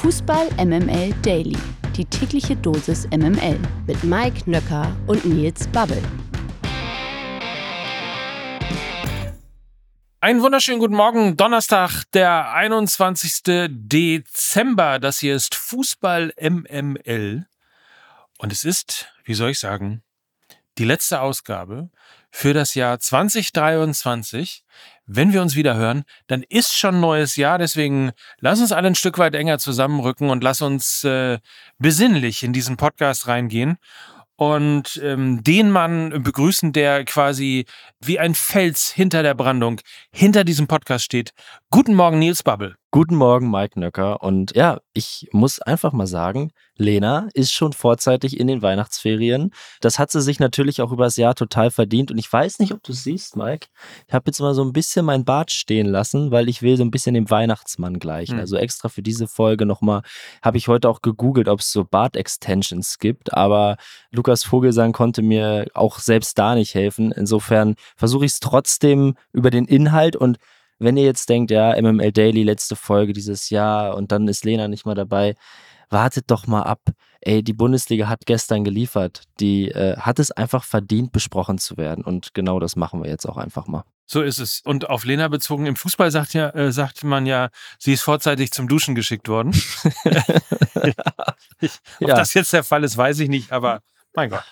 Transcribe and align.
Fußball 0.00 0.48
MML 0.56 1.12
Daily. 1.20 1.58
Die 1.94 2.06
tägliche 2.06 2.56
Dosis 2.56 3.06
MML 3.08 3.58
mit 3.86 4.02
Mike 4.02 4.50
Nöcker 4.50 4.96
und 5.06 5.26
Nils 5.26 5.68
Babbel. 5.68 6.02
Einen 10.22 10.40
wunderschönen 10.40 10.78
guten 10.80 10.94
Morgen, 10.94 11.36
Donnerstag, 11.36 12.04
der 12.14 12.50
21. 12.54 13.42
Dezember. 13.68 15.00
Das 15.00 15.18
hier 15.18 15.34
ist 15.34 15.54
Fußball 15.54 16.32
MML. 16.40 17.46
Und 18.38 18.52
es 18.54 18.64
ist, 18.64 19.12
wie 19.24 19.34
soll 19.34 19.50
ich 19.50 19.58
sagen, 19.58 20.02
die 20.78 20.86
letzte 20.86 21.20
Ausgabe 21.20 21.90
für 22.30 22.54
das 22.54 22.74
Jahr 22.74 22.98
2023. 23.00 24.64
Wenn 25.12 25.32
wir 25.32 25.42
uns 25.42 25.56
wieder 25.56 25.74
hören, 25.74 26.04
dann 26.28 26.44
ist 26.48 26.78
schon 26.78 27.00
neues 27.00 27.34
Jahr. 27.34 27.58
Deswegen 27.58 28.12
lass 28.38 28.60
uns 28.60 28.70
alle 28.70 28.86
ein 28.86 28.94
Stück 28.94 29.18
weit 29.18 29.34
enger 29.34 29.58
zusammenrücken 29.58 30.30
und 30.30 30.44
lass 30.44 30.62
uns 30.62 31.02
äh, 31.02 31.38
besinnlich 31.80 32.44
in 32.44 32.52
diesen 32.52 32.76
Podcast 32.76 33.26
reingehen 33.26 33.78
und 34.36 35.00
ähm, 35.02 35.42
den 35.42 35.72
Mann 35.72 36.22
begrüßen, 36.22 36.72
der 36.72 37.04
quasi 37.04 37.66
wie 38.00 38.20
ein 38.20 38.36
Fels 38.36 38.92
hinter 38.92 39.24
der 39.24 39.34
Brandung 39.34 39.80
hinter 40.12 40.44
diesem 40.44 40.68
Podcast 40.68 41.06
steht. 41.06 41.32
Guten 41.70 41.96
Morgen, 41.96 42.20
Nils 42.20 42.44
Bubble. 42.44 42.79
Guten 42.92 43.14
Morgen, 43.14 43.52
Mike 43.52 43.78
Nöcker. 43.78 44.20
Und 44.20 44.56
ja, 44.56 44.80
ich 44.94 45.28
muss 45.30 45.60
einfach 45.60 45.92
mal 45.92 46.08
sagen, 46.08 46.50
Lena 46.74 47.28
ist 47.34 47.52
schon 47.52 47.72
vorzeitig 47.72 48.40
in 48.40 48.48
den 48.48 48.62
Weihnachtsferien. 48.62 49.52
Das 49.80 50.00
hat 50.00 50.10
sie 50.10 50.20
sich 50.20 50.40
natürlich 50.40 50.82
auch 50.82 50.90
übers 50.90 51.16
Jahr 51.16 51.36
total 51.36 51.70
verdient. 51.70 52.10
Und 52.10 52.18
ich 52.18 52.32
weiß 52.32 52.58
nicht, 52.58 52.72
ob 52.72 52.82
du 52.82 52.92
siehst, 52.92 53.36
Mike. 53.36 53.68
Ich 54.08 54.12
habe 54.12 54.24
jetzt 54.26 54.40
mal 54.40 54.54
so 54.54 54.64
ein 54.64 54.72
bisschen 54.72 55.06
mein 55.06 55.24
Bart 55.24 55.52
stehen 55.52 55.86
lassen, 55.86 56.32
weil 56.32 56.48
ich 56.48 56.62
will 56.62 56.76
so 56.76 56.82
ein 56.82 56.90
bisschen 56.90 57.14
dem 57.14 57.30
Weihnachtsmann 57.30 58.00
gleichen. 58.00 58.34
Mhm. 58.34 58.40
Also 58.40 58.56
extra 58.56 58.88
für 58.88 59.02
diese 59.02 59.28
Folge 59.28 59.66
nochmal 59.66 60.02
habe 60.42 60.58
ich 60.58 60.66
heute 60.66 60.88
auch 60.88 61.00
gegoogelt, 61.00 61.46
ob 61.46 61.60
es 61.60 61.70
so 61.70 61.84
Bart-Extensions 61.84 62.98
gibt. 62.98 63.32
Aber 63.32 63.76
Lukas 64.10 64.42
Vogelsang 64.42 64.90
konnte 64.90 65.22
mir 65.22 65.66
auch 65.74 66.00
selbst 66.00 66.36
da 66.40 66.56
nicht 66.56 66.74
helfen. 66.74 67.12
Insofern 67.12 67.76
versuche 67.94 68.24
ich 68.24 68.32
es 68.32 68.40
trotzdem 68.40 69.14
über 69.32 69.50
den 69.50 69.66
Inhalt 69.66 70.16
und 70.16 70.38
wenn 70.80 70.96
ihr 70.96 71.04
jetzt 71.04 71.28
denkt, 71.28 71.50
ja, 71.50 71.80
MML 71.80 72.12
Daily, 72.12 72.42
letzte 72.42 72.74
Folge 72.74 73.12
dieses 73.12 73.50
Jahr 73.50 73.96
und 73.96 74.12
dann 74.12 74.26
ist 74.28 74.44
Lena 74.44 74.66
nicht 74.66 74.86
mal 74.86 74.94
dabei, 74.94 75.34
wartet 75.90 76.30
doch 76.30 76.46
mal 76.46 76.62
ab. 76.62 76.80
Ey, 77.20 77.42
die 77.42 77.52
Bundesliga 77.52 78.08
hat 78.08 78.24
gestern 78.24 78.64
geliefert. 78.64 79.24
Die 79.40 79.68
äh, 79.68 79.96
hat 79.98 80.18
es 80.18 80.30
einfach 80.30 80.64
verdient, 80.64 81.12
besprochen 81.12 81.58
zu 81.58 81.76
werden. 81.76 82.02
Und 82.02 82.32
genau 82.32 82.60
das 82.60 82.76
machen 82.76 83.02
wir 83.02 83.10
jetzt 83.10 83.26
auch 83.26 83.36
einfach 83.36 83.66
mal. 83.66 83.84
So 84.06 84.22
ist 84.22 84.38
es. 84.38 84.62
Und 84.64 84.88
auf 84.88 85.04
Lena 85.04 85.28
bezogen, 85.28 85.66
im 85.66 85.76
Fußball 85.76 86.10
sagt, 86.10 86.32
ja, 86.32 86.48
äh, 86.50 86.72
sagt 86.72 87.04
man 87.04 87.26
ja, 87.26 87.50
sie 87.78 87.92
ist 87.92 88.02
vorzeitig 88.02 88.52
zum 88.52 88.68
Duschen 88.68 88.94
geschickt 88.94 89.28
worden. 89.28 89.50
Ob 90.04 91.70
ja. 92.00 92.16
das 92.16 92.34
jetzt 92.34 92.52
der 92.52 92.64
Fall 92.64 92.84
ist, 92.84 92.96
weiß 92.96 93.18
ich 93.20 93.28
nicht, 93.28 93.52
aber 93.52 93.82
mein 94.14 94.30
Gott. 94.30 94.44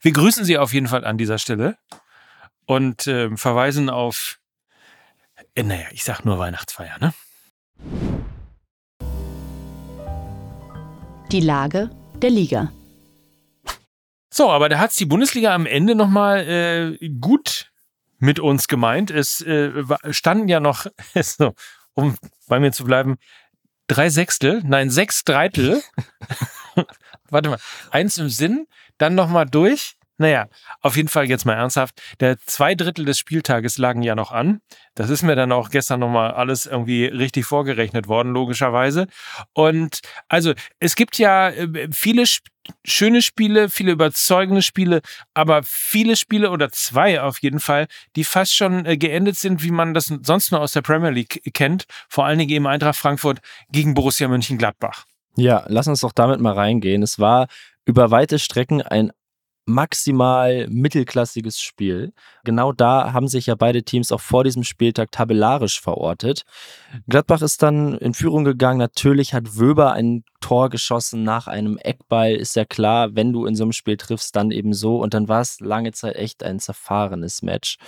Wir 0.00 0.12
grüßen 0.12 0.44
sie 0.44 0.58
auf 0.58 0.74
jeden 0.74 0.86
Fall 0.86 1.04
an 1.04 1.18
dieser 1.18 1.38
Stelle 1.38 1.78
und 2.66 3.06
äh, 3.06 3.34
verweisen 3.36 3.88
auf, 3.88 4.38
naja, 5.62 5.86
ich 5.92 6.04
sag 6.04 6.24
nur 6.24 6.38
Weihnachtsfeier, 6.38 6.98
ne? 6.98 7.14
Die 11.32 11.40
Lage 11.40 11.90
der 12.22 12.30
Liga. 12.30 12.72
So, 14.32 14.50
aber 14.50 14.68
da 14.68 14.78
hat 14.78 14.98
die 14.98 15.06
Bundesliga 15.06 15.54
am 15.54 15.66
Ende 15.66 15.94
nochmal 15.94 16.46
äh, 17.00 17.08
gut 17.20 17.72
mit 18.18 18.38
uns 18.38 18.68
gemeint. 18.68 19.10
Es 19.10 19.40
äh, 19.40 19.72
standen 20.10 20.48
ja 20.48 20.60
noch, 20.60 20.86
so, 21.22 21.54
um 21.94 22.16
bei 22.46 22.60
mir 22.60 22.72
zu 22.72 22.84
bleiben, 22.84 23.16
drei 23.86 24.10
Sechstel, 24.10 24.62
nein, 24.64 24.90
sechs 24.90 25.24
Dreitel. 25.24 25.82
Warte 27.30 27.50
mal, 27.50 27.58
eins 27.90 28.18
im 28.18 28.28
Sinn, 28.28 28.66
dann 28.98 29.14
nochmal 29.14 29.46
durch 29.46 29.96
naja, 30.18 30.48
auf 30.80 30.96
jeden 30.96 31.08
Fall 31.08 31.28
jetzt 31.28 31.44
mal 31.44 31.54
ernsthaft. 31.54 32.00
Der 32.20 32.38
zwei 32.38 32.74
Drittel 32.74 33.04
des 33.04 33.18
Spieltages 33.18 33.78
lagen 33.78 34.02
ja 34.02 34.14
noch 34.14 34.32
an. 34.32 34.60
Das 34.94 35.10
ist 35.10 35.22
mir 35.22 35.36
dann 35.36 35.52
auch 35.52 35.70
gestern 35.70 36.00
nochmal 36.00 36.32
alles 36.32 36.66
irgendwie 36.66 37.04
richtig 37.06 37.44
vorgerechnet 37.44 38.08
worden, 38.08 38.32
logischerweise. 38.32 39.06
Und 39.52 40.00
also, 40.28 40.54
es 40.80 40.96
gibt 40.96 41.18
ja 41.18 41.50
äh, 41.50 41.88
viele 41.92 42.24
schöne 42.84 43.22
Spiele, 43.22 43.68
viele 43.68 43.92
überzeugende 43.92 44.62
Spiele, 44.62 45.02
aber 45.34 45.62
viele 45.64 46.16
Spiele 46.16 46.50
oder 46.50 46.70
zwei 46.70 47.20
auf 47.20 47.38
jeden 47.40 47.60
Fall, 47.60 47.86
die 48.16 48.24
fast 48.24 48.54
schon 48.54 48.86
äh, 48.86 48.96
geendet 48.96 49.36
sind, 49.36 49.62
wie 49.62 49.70
man 49.70 49.94
das 49.94 50.12
sonst 50.22 50.50
nur 50.50 50.60
aus 50.60 50.72
der 50.72 50.82
Premier 50.82 51.10
League 51.10 51.42
kennt. 51.52 51.84
Vor 52.08 52.24
allen 52.24 52.38
Dingen 52.38 52.50
eben 52.50 52.66
Eintracht 52.66 52.96
Frankfurt 52.96 53.40
gegen 53.70 53.94
Borussia 53.94 54.28
Mönchengladbach. 54.28 55.04
Ja, 55.36 55.64
lass 55.68 55.86
uns 55.86 56.00
doch 56.00 56.12
damit 56.12 56.40
mal 56.40 56.54
reingehen. 56.54 57.02
Es 57.02 57.18
war 57.18 57.46
über 57.84 58.10
weite 58.10 58.38
Strecken 58.38 58.80
ein 58.80 59.12
maximal 59.66 60.66
mittelklassiges 60.68 61.60
Spiel. 61.60 62.12
Genau 62.44 62.72
da 62.72 63.12
haben 63.12 63.28
sich 63.28 63.46
ja 63.46 63.56
beide 63.56 63.82
Teams 63.82 64.12
auch 64.12 64.20
vor 64.20 64.44
diesem 64.44 64.62
Spieltag 64.62 65.10
tabellarisch 65.10 65.80
verortet. 65.80 66.44
Gladbach 67.08 67.42
ist 67.42 67.62
dann 67.62 67.98
in 67.98 68.14
Führung 68.14 68.44
gegangen. 68.44 68.78
Natürlich 68.78 69.34
hat 69.34 69.58
Wöber 69.58 69.92
ein 69.92 70.24
Tor 70.40 70.70
geschossen 70.70 71.24
nach 71.24 71.48
einem 71.48 71.78
Eckball. 71.78 72.34
Ist 72.34 72.56
ja 72.56 72.64
klar, 72.64 73.16
wenn 73.16 73.32
du 73.32 73.44
in 73.46 73.56
so 73.56 73.64
einem 73.64 73.72
Spiel 73.72 73.96
triffst, 73.96 74.36
dann 74.36 74.52
eben 74.52 74.72
so. 74.72 74.98
Und 75.02 75.14
dann 75.14 75.28
war 75.28 75.40
es 75.40 75.60
lange 75.60 75.92
Zeit 75.92 76.16
echt 76.16 76.44
ein 76.44 76.60
zerfahrenes 76.60 77.42
Match. 77.42 77.78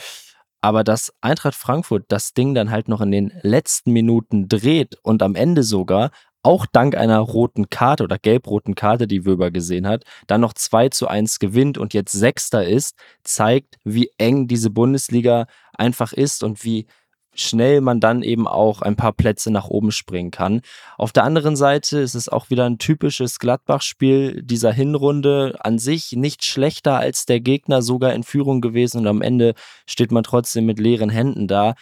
Aber 0.61 0.83
dass 0.83 1.13
Eintracht 1.21 1.55
Frankfurt 1.55 2.07
das 2.09 2.35
Ding 2.35 2.55
dann 2.55 2.71
halt 2.71 2.89
noch 2.89 3.01
in 3.01 3.13
den 3.13 3.33
letzten 3.43 3.93
Minuten 3.93 4.49
dreht 4.49 4.97
und 5.03 5.23
am 5.23 5.37
Ende 5.37 5.63
sogar 5.63 6.11
auch 6.49 6.65
dank 6.65 6.97
einer 6.97 7.19
roten 7.19 7.69
Karte 7.69 8.05
oder 8.05 8.19
gelb-roten 8.19 8.75
Karte, 8.75 9.07
die 9.07 9.27
Wöber 9.27 9.51
gesehen 9.51 9.87
hat, 9.87 10.05
dann 10.29 10.41
noch 10.41 10.55
2 10.55 10.89
zu 10.89 11.07
1 11.07 11.41
gewinnt 11.41 11.77
und 11.77 11.93
jetzt 11.93 12.13
Sechster 12.13 12.67
ist, 12.67 12.97
zeigt, 13.23 13.77
wie 13.85 14.11
eng 14.17 14.49
diese 14.49 14.71
Bundesliga 14.71 15.47
einfach 15.75 16.15
ist 16.15 16.43
und 16.43 16.65
wie 16.65 16.87
schnell 17.35 17.83
man 17.83 18.01
dann 18.01 18.23
eben 18.23 18.49
auch 18.49 18.81
ein 18.81 18.97
paar 18.97 19.13
Plätze 19.13 19.51
nach 19.51 19.67
oben 19.69 19.93
springen 19.93 20.31
kann. 20.31 20.63
Auf 20.97 21.13
der 21.13 21.25
anderen 21.25 21.55
Seite 21.55 21.99
ist 21.99 22.15
es 22.15 22.31
auch 22.31 22.49
wieder 22.49 22.65
ein 22.65 22.79
typisches 22.79 23.39
Gladbach-Spiel 23.41 24.43
dieser 24.43 24.73
Hinrunde. 24.73 25.59
An 25.61 25.79
sich 25.79 26.13
nicht 26.13 26.47
schlechter 26.47 26.97
als 26.97 27.27
der 27.27 27.41
Gegner, 27.41 27.83
sogar 27.83 28.15
in 28.15 28.23
Führung 28.25 28.63
gewesen 28.63 29.03
und 29.03 29.07
am 29.07 29.21
Ende 29.21 29.53
steht 29.87 30.13
man 30.13 30.25
trotzdem 30.25 30.65
mit 30.65 30.79
leeren 30.79 31.11
Händen 31.11 31.47
da. 31.47 31.75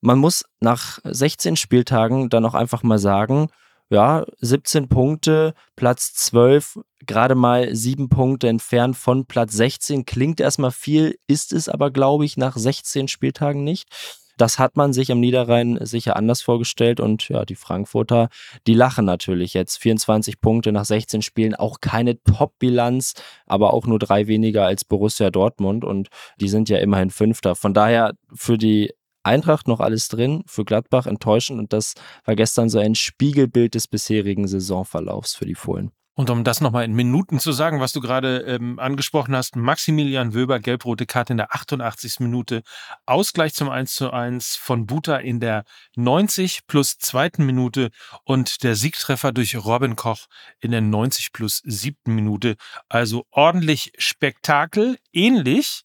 Man 0.00 0.18
muss 0.18 0.46
nach 0.60 1.00
16 1.04 1.56
Spieltagen 1.56 2.30
dann 2.30 2.46
auch 2.46 2.54
einfach 2.54 2.82
mal 2.82 2.98
sagen, 2.98 3.50
ja, 3.88 4.24
17 4.40 4.88
Punkte, 4.88 5.54
Platz 5.76 6.12
12, 6.14 6.80
gerade 7.06 7.34
mal 7.34 7.74
sieben 7.74 8.08
Punkte 8.08 8.48
entfernt 8.48 8.96
von 8.96 9.26
Platz 9.26 9.52
16. 9.52 10.04
Klingt 10.04 10.40
erstmal 10.40 10.72
viel, 10.72 11.18
ist 11.26 11.52
es 11.52 11.68
aber, 11.68 11.90
glaube 11.90 12.24
ich, 12.24 12.36
nach 12.36 12.56
16 12.56 13.08
Spieltagen 13.08 13.62
nicht. 13.62 13.88
Das 14.36 14.58
hat 14.58 14.76
man 14.76 14.92
sich 14.92 15.10
am 15.10 15.20
Niederrhein 15.20 15.78
sicher 15.80 16.16
anders 16.16 16.42
vorgestellt 16.42 17.00
und 17.00 17.28
ja, 17.30 17.46
die 17.46 17.54
Frankfurter, 17.54 18.28
die 18.66 18.74
lachen 18.74 19.06
natürlich 19.06 19.54
jetzt. 19.54 19.78
24 19.78 20.40
Punkte 20.40 20.72
nach 20.72 20.84
16 20.84 21.22
Spielen, 21.22 21.54
auch 21.54 21.80
keine 21.80 22.22
Top-Bilanz, 22.22 23.14
aber 23.46 23.72
auch 23.72 23.86
nur 23.86 23.98
drei 23.98 24.26
weniger 24.26 24.66
als 24.66 24.84
Borussia 24.84 25.30
Dortmund 25.30 25.84
und 25.84 26.08
die 26.38 26.48
sind 26.48 26.68
ja 26.68 26.78
immerhin 26.78 27.10
Fünfter. 27.10 27.54
Von 27.54 27.72
daher 27.72 28.12
für 28.34 28.58
die 28.58 28.92
Eintracht 29.26 29.68
noch 29.68 29.80
alles 29.80 30.08
drin, 30.08 30.42
für 30.46 30.64
Gladbach 30.64 31.06
enttäuschend 31.06 31.58
und 31.58 31.72
das 31.72 31.94
war 32.24 32.36
gestern 32.36 32.68
so 32.68 32.78
ein 32.78 32.94
Spiegelbild 32.94 33.74
des 33.74 33.88
bisherigen 33.88 34.48
Saisonverlaufs 34.48 35.34
für 35.34 35.46
die 35.46 35.54
Fohlen. 35.54 35.90
Und 36.18 36.30
um 36.30 36.44
das 36.44 36.62
nochmal 36.62 36.86
in 36.86 36.94
Minuten 36.94 37.38
zu 37.40 37.52
sagen, 37.52 37.78
was 37.78 37.92
du 37.92 38.00
gerade 38.00 38.38
ähm, 38.38 38.78
angesprochen 38.78 39.36
hast, 39.36 39.54
Maximilian 39.54 40.32
Wöber, 40.32 40.60
gelb-rote 40.60 41.04
Karte 41.04 41.34
in 41.34 41.36
der 41.36 41.54
88. 41.54 42.20
Minute, 42.20 42.62
Ausgleich 43.04 43.52
zum 43.52 43.68
1 43.68 43.94
zu 43.94 44.10
1 44.10 44.56
von 44.56 44.86
Buta 44.86 45.18
in 45.18 45.40
der 45.40 45.64
90 45.94 46.66
plus 46.66 46.96
zweiten 46.96 47.44
Minute 47.44 47.90
und 48.24 48.62
der 48.62 48.76
Siegtreffer 48.76 49.32
durch 49.32 49.56
Robin 49.62 49.94
Koch 49.94 50.24
in 50.58 50.70
der 50.70 50.80
90 50.80 51.32
plus 51.32 51.60
siebten 51.66 52.14
Minute. 52.14 52.56
Also 52.88 53.26
ordentlich 53.30 53.92
Spektakel, 53.98 54.96
ähnlich 55.12 55.82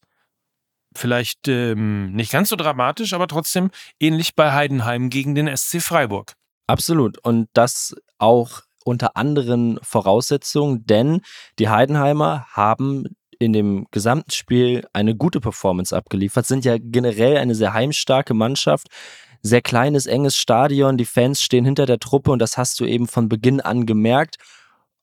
vielleicht 0.95 1.47
ähm, 1.47 2.11
nicht 2.13 2.31
ganz 2.31 2.49
so 2.49 2.55
dramatisch, 2.55 3.13
aber 3.13 3.27
trotzdem 3.27 3.71
ähnlich 3.99 4.35
bei 4.35 4.51
Heidenheim 4.51 5.09
gegen 5.09 5.35
den 5.35 5.55
SC 5.55 5.81
Freiburg. 5.81 6.33
Absolut. 6.67 7.17
Und 7.19 7.49
das 7.53 7.95
auch 8.17 8.61
unter 8.83 9.15
anderen 9.15 9.79
Voraussetzungen, 9.83 10.85
denn 10.85 11.21
die 11.59 11.69
Heidenheimer 11.69 12.47
haben 12.51 13.05
in 13.39 13.53
dem 13.53 13.88
gesamten 13.91 14.31
Spiel 14.31 14.88
eine 14.93 15.15
gute 15.15 15.39
Performance 15.39 15.95
abgeliefert, 15.95 16.45
sind 16.45 16.63
ja 16.63 16.77
generell 16.79 17.38
eine 17.38 17.55
sehr 17.55 17.73
heimstarke 17.73 18.33
Mannschaft. 18.33 18.88
Sehr 19.43 19.61
kleines, 19.61 20.05
enges 20.05 20.38
Stadion, 20.38 20.97
die 20.97 21.05
Fans 21.05 21.41
stehen 21.41 21.65
hinter 21.65 21.88
der 21.88 21.97
Truppe 21.97 22.31
und 22.31 22.39
das 22.39 22.57
hast 22.57 22.79
du 22.79 22.85
eben 22.85 23.07
von 23.07 23.27
Beginn 23.27 23.59
an 23.59 23.88
gemerkt. 23.88 24.38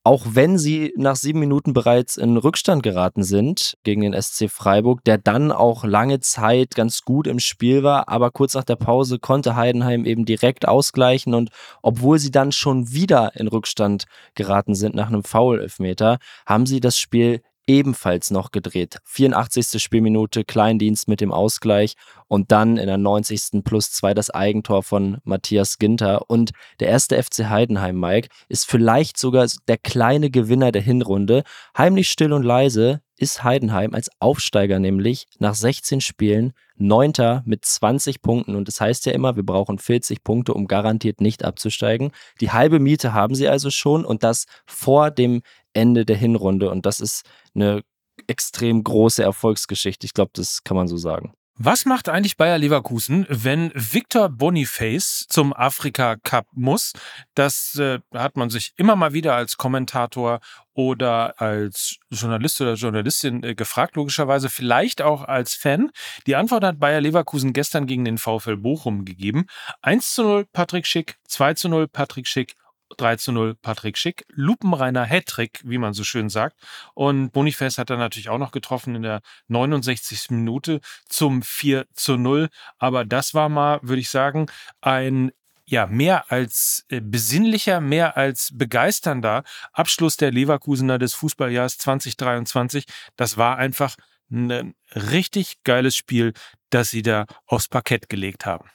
Auch 0.05 0.25
wenn 0.31 0.59
sie 0.59 0.93
nach 0.97 1.17
sieben 1.17 1.41
Minuten 1.41 1.73
bereits 1.73 2.17
in 2.17 2.37
Rückstand 2.37 2.83
geraten 2.83 3.23
sind 3.23 3.75
gegen 3.85 4.01
den 4.01 4.21
SC 4.21 4.49
Freiburg, 4.51 5.05
der 5.05 5.19
dann 5.19 5.53
auch 5.53 5.85
lange 5.85 6.21
Zeit 6.21 6.75
ganz 6.75 7.03
gut 7.03 7.27
im 7.27 7.39
Spiel 7.39 7.83
war, 7.83 8.09
aber 8.09 8.31
kurz 8.31 8.55
nach 8.55 8.65
der 8.65 8.77
Pause 8.77 9.19
konnte 9.19 9.57
Heidenheim 9.57 10.05
eben 10.05 10.25
direkt 10.25 10.67
ausgleichen 10.67 11.35
und 11.35 11.51
obwohl 11.83 12.19
sie 12.19 12.31
dann 12.31 12.53
schon 12.53 12.91
wieder 12.93 13.33
in 13.37 13.49
Rückstand 13.49 14.05
geraten 14.35 14.75
sind 14.75 14.95
nach 14.95 15.09
einem 15.09 15.25
Foul-Elfmeter, 15.25 16.19
haben 16.47 16.67
sie 16.67 16.81
das 16.81 16.97
Spiel 16.97 17.43
ebenfalls 17.69 18.31
noch 18.31 18.51
gedreht. 18.51 18.99
84. 19.05 19.81
Spielminute, 19.81 20.43
Kleindienst 20.43 21.07
mit 21.07 21.21
dem 21.21 21.31
Ausgleich 21.31 21.95
und 22.27 22.51
dann 22.51 22.79
in 22.79 22.87
der 22.87 22.99
90. 22.99 23.63
plus 23.63 23.93
2 23.93 24.15
das 24.15 24.31
Eigentor 24.31 24.83
von 24.83 25.19
Matthias 25.25 25.79
Ginter. 25.79 26.29
Und 26.29 26.51
der 26.81 26.89
erste 26.89 27.23
FC 27.23 27.45
Heidenheim, 27.49 28.01
Mike, 28.01 28.29
ist 28.49 28.67
vielleicht 28.67 29.19
sogar 29.19 29.47
der 29.69 29.77
kleine 29.79 30.31
Gewinner 30.31 30.73
der 30.73 30.83
Hinrunde. 30.83 31.45
Heimlich 31.77 32.11
still 32.11 32.33
und 32.33 32.43
leise 32.43 33.03
ist 33.19 33.45
Heidenheim 33.45 33.95
als 33.95 34.11
Aufsteiger 34.21 34.79
nämlich 34.79 35.27
nach 35.39 35.55
16 35.55 36.01
Spielen 36.01 36.53
Neunter 36.77 37.43
mit 37.45 37.65
20 37.65 38.23
Punkten. 38.23 38.55
Und 38.55 38.69
das 38.69 38.81
heißt 38.81 39.07
ja 39.07 39.13
immer, 39.13 39.37
wir 39.37 39.45
brauchen 39.45 39.79
40 39.79 40.23
Punkte, 40.23 40.55
um 40.55 40.69
garantiert 40.69 41.21
nicht 41.21 41.45
abzusteigen. 41.45 42.13
Die 42.41 42.53
halbe 42.53 42.79
Miete 42.79 43.13
haben 43.13 43.35
sie 43.35 43.49
also 43.49 43.71
schon 43.71 44.05
und 44.05 44.23
das 44.23 44.47
vor 44.67 45.11
dem 45.11 45.43
Ende 45.73 46.05
der 46.05 46.17
Hinrunde. 46.17 46.71
Und 46.71 46.87
das 46.87 47.01
ist 47.01 47.25
eine 47.61 47.83
extrem 48.27 48.83
große 48.83 49.23
Erfolgsgeschichte. 49.23 50.07
Ich 50.07 50.15
glaube, 50.15 50.31
das 50.35 50.63
kann 50.65 50.77
man 50.77 50.89
so 50.89 50.97
sagen. 50.97 51.33
Was 51.61 51.87
macht 51.87 52.09
eigentlich 52.09 52.37
Bayer 52.37 52.57
Leverkusen, 52.57 53.27
wenn 53.29 53.73
Victor 53.75 54.29
Boniface 54.29 55.27
zum 55.29 55.53
Afrika 55.53 56.15
Cup 56.15 56.47
muss? 56.53 56.93
Das 57.35 57.75
äh, 57.75 57.99
hat 58.15 58.37
man 58.37 58.49
sich 58.49 58.75
immer 58.77 58.95
mal 58.95 59.13
wieder 59.13 59.35
als 59.35 59.57
Kommentator 59.57 60.39
oder 60.73 61.41
als 61.41 61.97
Journalist 62.11 62.61
oder 62.61 62.75
Journalistin 62.75 63.43
äh, 63.43 63.57
gefragt, 63.57 63.97
logischerweise 63.97 64.51
vielleicht 64.51 65.03
auch 65.03 65.25
als 65.25 65.55
Fan. 65.55 65.91
Die 66.29 66.37
Antwort 66.37 66.63
hat 66.63 66.79
Bayer 66.79 67.01
Leverkusen 67.01 67.53
gestern 67.53 67.89
gegen 67.89 68.05
den 68.05 68.19
VfL 68.19 68.57
Bochum 68.57 69.05
gegeben. 69.05 69.47
1 69.83 70.15
zu 70.15 70.23
0 70.23 70.47
Patrick 70.53 70.87
Schick, 70.87 71.17
2 71.27 71.55
zu 71.55 71.69
0 71.69 71.89
Patrick 71.89 72.29
Schick 72.29 72.55
3 72.97 73.17
zu 73.17 73.33
0 73.33 73.55
Patrick 73.55 73.99
Schick. 73.99 74.25
Lupenreiner 74.29 75.05
Hattrick, 75.05 75.61
wie 75.65 75.79
man 75.79 75.93
so 75.93 76.05
schön 76.05 76.29
sagt. 76.29 76.57
Und 76.95 77.31
Boniface 77.31 77.79
hat 77.79 77.91
dann 77.91 77.99
natürlich 77.99 78.29
auch 78.29 78.39
noch 78.39 78.53
getroffen 78.53 78.95
in 78.95 79.03
der 79.03 79.21
69. 79.49 80.31
Minute 80.31 80.81
zum 81.09 81.43
4 81.43 81.87
zu 81.95 82.17
0. 82.17 82.49
Aber 82.79 83.05
das 83.05 83.35
war 83.35 83.49
mal, 83.49 83.81
würde 83.83 84.01
ich 84.01 84.11
sagen, 84.11 84.47
ein 84.81 85.33
ja, 85.71 85.87
mehr 85.87 86.33
als 86.33 86.87
äh, 86.89 87.03
besinnlicher, 87.03 87.83
mehr 87.83 88.17
als 88.17 88.51
begeisternder 88.55 89.45
Abschluss 89.73 90.17
der 90.17 90.31
Leverkusener 90.31 90.99
des 90.99 91.13
Fußballjahres 91.13 91.77
2023. 91.77 92.87
Das 93.17 93.37
war 93.37 93.59
einfach 93.59 93.95
ein 94.31 94.75
richtig 94.95 95.63
geiles 95.65 95.95
Spiel, 95.95 96.33
das 96.71 96.91
sie 96.91 97.03
da 97.03 97.27
aufs 97.47 97.69
Parkett 97.69 98.09
gelegt 98.09 98.47
haben. 98.47 98.71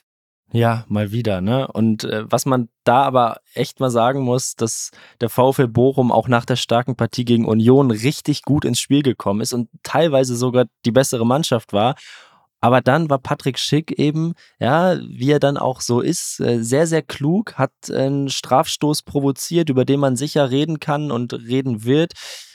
Ja, 0.55 0.85
mal 0.87 1.11
wieder, 1.11 1.41
ne? 1.41 1.67
Und 1.67 2.03
äh, 2.03 2.25
was 2.31 2.45
man 2.45 2.69
da 2.83 3.01
aber 3.01 3.37
echt 3.55 3.79
mal 3.79 3.89
sagen 3.89 4.21
muss, 4.21 4.55
dass 4.55 4.91
der 5.19 5.29
VfL 5.29 5.67
Bochum 5.67 6.11
auch 6.11 6.27
nach 6.27 6.45
der 6.45 6.57
starken 6.57 6.95
Partie 6.95 7.25
gegen 7.25 7.45
Union 7.47 7.89
richtig 7.89 8.43
gut 8.43 8.63
ins 8.63 8.79
Spiel 8.79 9.01
gekommen 9.01 9.41
ist 9.41 9.53
und 9.53 9.69
teilweise 9.81 10.35
sogar 10.35 10.65
die 10.85 10.91
bessere 10.91 11.25
Mannschaft 11.25 11.73
war. 11.73 11.95
Aber 12.61 12.81
dann 12.81 13.09
war 13.09 13.17
Patrick 13.17 13.57
Schick 13.57 13.97
eben, 13.97 14.33
ja, 14.59 14.99
wie 15.01 15.31
er 15.31 15.39
dann 15.39 15.57
auch 15.57 15.81
so 15.81 16.01
ist, 16.01 16.39
äh, 16.39 16.63
sehr, 16.63 16.85
sehr 16.85 17.01
klug, 17.01 17.55
hat 17.55 17.73
einen 17.91 18.29
Strafstoß 18.29 19.01
provoziert, 19.01 19.71
über 19.71 19.85
den 19.85 19.99
man 19.99 20.15
sicher 20.15 20.51
reden 20.51 20.79
kann 20.79 21.11
und 21.11 21.33
reden 21.33 21.83
wird, 21.83 22.13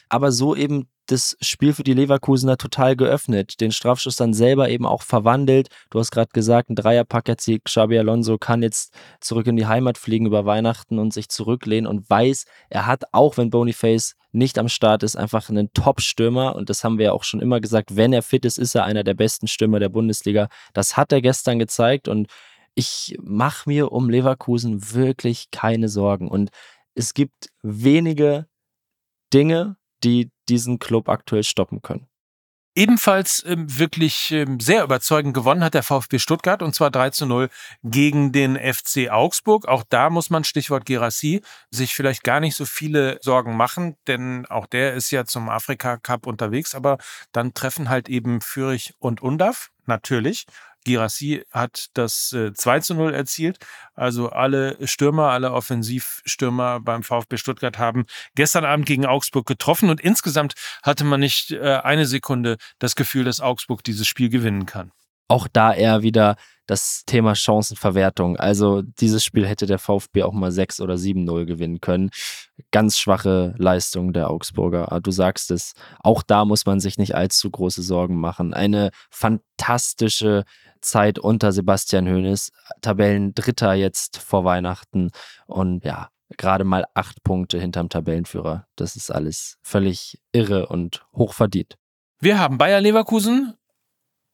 aber 0.09 0.31
so 0.31 0.55
eben 0.55 0.89
das 1.11 1.37
Spiel 1.41 1.73
für 1.73 1.83
die 1.83 1.95
Leverkusener 1.95 2.59
total 2.59 2.95
geöffnet. 2.95 3.61
Den 3.61 3.73
Strafschuss 3.73 4.17
dann 4.17 4.35
selber 4.35 4.69
eben 4.69 4.87
auch 4.87 5.03
verwandelt. 5.03 5.69
Du 5.91 5.99
hast 5.99 6.11
gerade 6.11 6.31
gesagt, 6.33 6.69
ein 6.69 6.77
Dreierpack 6.77 7.29
erzielt. 7.29 7.65
Xabi 7.65 7.99
Alonso 7.99 8.37
kann 8.37 8.63
jetzt 8.63 8.95
zurück 9.21 9.47
in 9.47 9.57
die 9.57 9.67
Heimat 9.67 9.97
fliegen 9.97 10.27
über 10.27 10.45
Weihnachten 10.45 10.99
und 10.99 11.15
sich 11.15 11.29
zurücklehnen 11.29 11.87
und 11.91 12.09
weiß, 12.09 12.45
er 12.69 12.87
hat, 12.87 13.05
auch 13.13 13.39
wenn 13.39 13.49
Boniface 13.51 14.17
nicht 14.33 14.59
am 14.59 14.69
Start 14.69 15.03
ist, 15.03 15.17
einfach 15.17 15.49
einen 15.49 15.73
Top-Stürmer. 15.73 16.55
Und 16.55 16.69
das 16.69 16.85
haben 16.85 16.99
wir 16.99 17.07
ja 17.07 17.13
auch 17.13 17.25
schon 17.25 17.41
immer 17.41 17.61
gesagt. 17.61 17.97
Wenn 17.97 18.13
er 18.13 18.23
fit 18.23 18.45
ist, 18.45 18.59
ist 18.59 18.75
er 18.75 18.85
einer 18.85 19.03
der 19.03 19.15
besten 19.15 19.49
Stürmer 19.49 19.81
der 19.81 19.89
Bundesliga. 19.89 20.49
Das 20.75 20.97
hat 20.99 21.11
er 21.13 21.23
gestern 21.23 21.59
gezeigt 21.59 22.07
und 22.07 22.29
ich 22.75 23.17
mache 23.23 23.69
mir 23.69 23.93
um 23.93 24.11
Leverkusen 24.11 24.93
wirklich 24.93 25.51
keine 25.51 25.89
Sorgen. 25.89 26.29
Und 26.29 26.51
es 26.95 27.15
gibt 27.15 27.49
wenige 27.63 28.47
Dinge, 29.33 29.77
die 30.05 30.31
diesen 30.49 30.79
Club 30.79 31.09
aktuell 31.09 31.45
stoppen 31.45 31.83
können. 31.83 32.07
Ebenfalls 32.79 33.45
ähm, 33.45 33.77
wirklich 33.77 34.31
ähm, 34.31 34.61
sehr 34.61 34.85
überzeugend 34.85 35.35
gewonnen 35.35 35.65
hat 35.65 35.75
der 35.75 35.83
VfB 35.83 36.21
Stuttgart 36.21 36.63
und 36.63 36.77
zwar 36.77 36.93
3 36.93 37.11
zu 37.11 37.27
0 37.27 37.49
gegen 37.83 38.31
den 38.31 38.57
FC 38.57 39.11
Augsburg. 39.11 39.67
Auch 39.67 39.83
da 39.89 40.11
muss 40.11 40.31
man, 40.31 40.45
Stichwort 40.45 40.87
Gerassi, 40.87 41.43
sich 41.73 41.93
vielleicht 41.93 42.23
gar 42.23 42.39
nicht 42.39 42.55
so 42.55 42.65
viele 42.65 43.19
Sorgen 43.21 43.57
machen, 43.57 43.97
denn 44.07 44.47
auch 44.47 44.67
der 44.67 44.95
ist 44.95 45.11
ja 45.11 45.25
zum 45.25 45.49
Afrika 45.49 45.97
Cup 45.97 46.25
unterwegs, 46.25 46.77
aber 46.77 46.99
dann 47.33 47.53
treffen 47.53 47.89
halt 47.89 48.09
eben 48.09 48.41
Fürich 48.41 48.95
und 49.01 49.23
Undaf, 49.23 49.71
natürlich. 49.87 50.47
Girassi 50.85 51.45
hat 51.51 51.87
das 51.95 52.33
äh, 52.33 52.53
2 52.53 52.81
zu 52.81 52.95
0 52.95 53.15
erzielt. 53.15 53.59
Also 53.95 54.31
alle 54.31 54.77
Stürmer, 54.87 55.31
alle 55.31 55.53
Offensivstürmer 55.53 56.81
beim 56.81 57.03
VfB 57.03 57.37
Stuttgart 57.37 57.79
haben 57.79 58.07
gestern 58.35 58.65
Abend 58.65 58.87
gegen 58.87 59.07
Augsburg 59.07 59.47
getroffen 59.47 59.91
und 59.91 60.01
insgesamt 60.01 60.55
hatte 60.83 61.05
man 61.05 61.21
nicht 61.21 61.51
äh, 61.51 61.81
eine 61.83 62.07
Sekunde 62.07 62.57
das 62.79 62.95
Gefühl, 62.97 63.25
dass 63.25 63.41
Augsburg 63.41 63.83
dieses 63.85 64.07
Spiel 64.07 64.29
gewinnen 64.29 64.67
kann. 64.67 64.93
Auch 65.29 65.47
da 65.47 65.73
eher 65.75 66.03
wieder 66.03 66.37
das 66.69 67.05
Thema 67.07 67.35
Chancenverwertung. 67.35 68.37
Also 68.37 68.83
dieses 68.83 69.25
Spiel 69.25 69.47
hätte 69.47 69.67
der 69.67 69.79
VfB 69.79 70.23
auch 70.23 70.33
mal 70.33 70.53
6 70.53 70.81
oder 70.81 70.95
7-0 70.95 71.47
gewinnen 71.47 71.81
können. 71.81 72.11
Ganz 72.71 72.99
schwache 72.99 73.55
Leistung 73.57 74.13
der 74.13 74.31
Augsburger. 74.31 74.93
Ah, 74.93 75.01
du 75.01 75.11
sagst 75.11 75.51
es, 75.51 75.73
auch 76.01 76.23
da 76.23 76.45
muss 76.45 76.67
man 76.67 76.79
sich 76.79 76.99
nicht 76.99 77.15
allzu 77.15 77.51
große 77.51 77.83
Sorgen 77.83 78.17
machen. 78.17 78.53
Eine 78.53 78.91
fantastische 79.11 80.45
Zeit 80.83 81.19
unter 81.19 81.53
Sebastian 81.53 82.07
Hoeneß. 82.07 82.51
Tabellendritter 82.83 83.73
jetzt 83.73 84.19
vor 84.19 84.45
Weihnachten 84.45 85.11
und 85.47 85.85
ja, 85.85 86.11
gerade 86.37 86.65
mal 86.65 86.85
acht 86.95 87.23
Punkte 87.25 87.59
hinterm 87.59 87.89
Tabellenführer. 87.89 88.67
Das 88.77 88.95
ist 88.95 89.11
alles 89.11 89.57
völlig 89.63 90.21
irre 90.33 90.67
und 90.67 91.07
hochverdient. 91.15 91.77
Wir 92.21 92.39
haben 92.39 92.59
Bayer 92.59 92.81
Leverkusen 92.81 93.55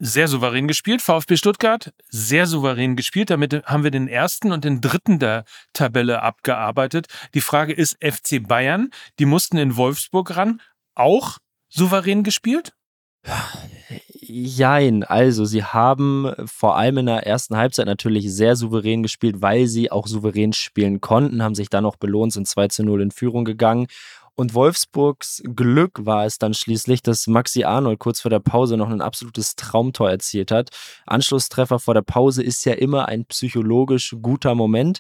sehr 0.05 0.29
souverän 0.29 0.69
gespielt, 0.69 1.01
VfB 1.01 1.37
Stuttgart 1.37 1.93
sehr 2.11 2.47
souverän 2.47 2.95
gespielt. 2.95 3.31
Damit 3.31 3.65
haben 3.65 3.85
wir 3.85 3.91
den 3.91 4.07
ersten 4.07 4.53
und 4.53 4.65
den 4.65 4.83
dritten 4.83 5.19
der 5.19 5.45
Tabelle 5.73 6.21
abgearbeitet. 6.21 7.07
Die 7.33 7.41
Frage 7.41 7.73
ist 7.73 7.97
FC 8.05 8.47
Bayern, 8.47 8.91
die 9.19 9.25
mussten 9.25 9.57
in 9.57 9.77
Wolfsburg 9.77 10.37
ran, 10.37 10.61
auch 10.95 11.39
souverän 11.71 12.23
gespielt? 12.23 12.75
Jein, 14.21 15.05
also 15.05 15.47
sie 15.47 15.65
haben 15.65 16.33
vor 16.45 16.77
allem 16.77 16.99
in 16.99 17.07
der 17.07 17.27
ersten 17.27 17.57
Halbzeit 17.57 17.87
natürlich 17.87 18.31
sehr 18.31 18.57
souverän 18.57 19.03
gespielt, 19.03 19.41
weil 19.41 19.67
sie 19.67 19.91
auch 19.91 20.07
souverän 20.07 20.53
spielen 20.53 21.01
konnten, 21.01 21.43
haben 21.43 21.55
sich 21.55 21.71
dann 21.71 21.85
noch 21.85 21.97
belohnt, 21.97 22.35
sind 22.35 22.47
2 22.47 22.69
zu 22.69 22.85
0 22.85 23.01
in 23.01 23.11
Führung 23.11 23.47
gegangen 23.47 23.87
und 24.37 24.55
Wolfsburgs 24.55 25.43
Glück 25.55 26.05
war 26.05 26.25
es 26.25 26.39
dann 26.39 26.55
schließlich, 26.55 27.03
dass 27.03 27.27
Maxi 27.27 27.65
Arnold 27.65 28.01
kurz 28.01 28.21
vor 28.21 28.31
der 28.31 28.41
Pause 28.41 28.77
noch 28.77 28.91
ein 28.91 29.01
absolutes 29.01 29.55
Traumtor 29.55 30.11
erzielt 30.11 30.51
hat. 30.51 30.71
Anschlusstreffer 31.07 31.79
vor 31.79 31.95
der 31.95 32.03
Pause 32.03 32.43
ist 32.43 32.65
ja 32.65 32.73
immer 32.73 33.07
ein 33.07 33.27
psychologisch 33.27 34.17
guter 34.21 34.55
Moment. 34.55 34.99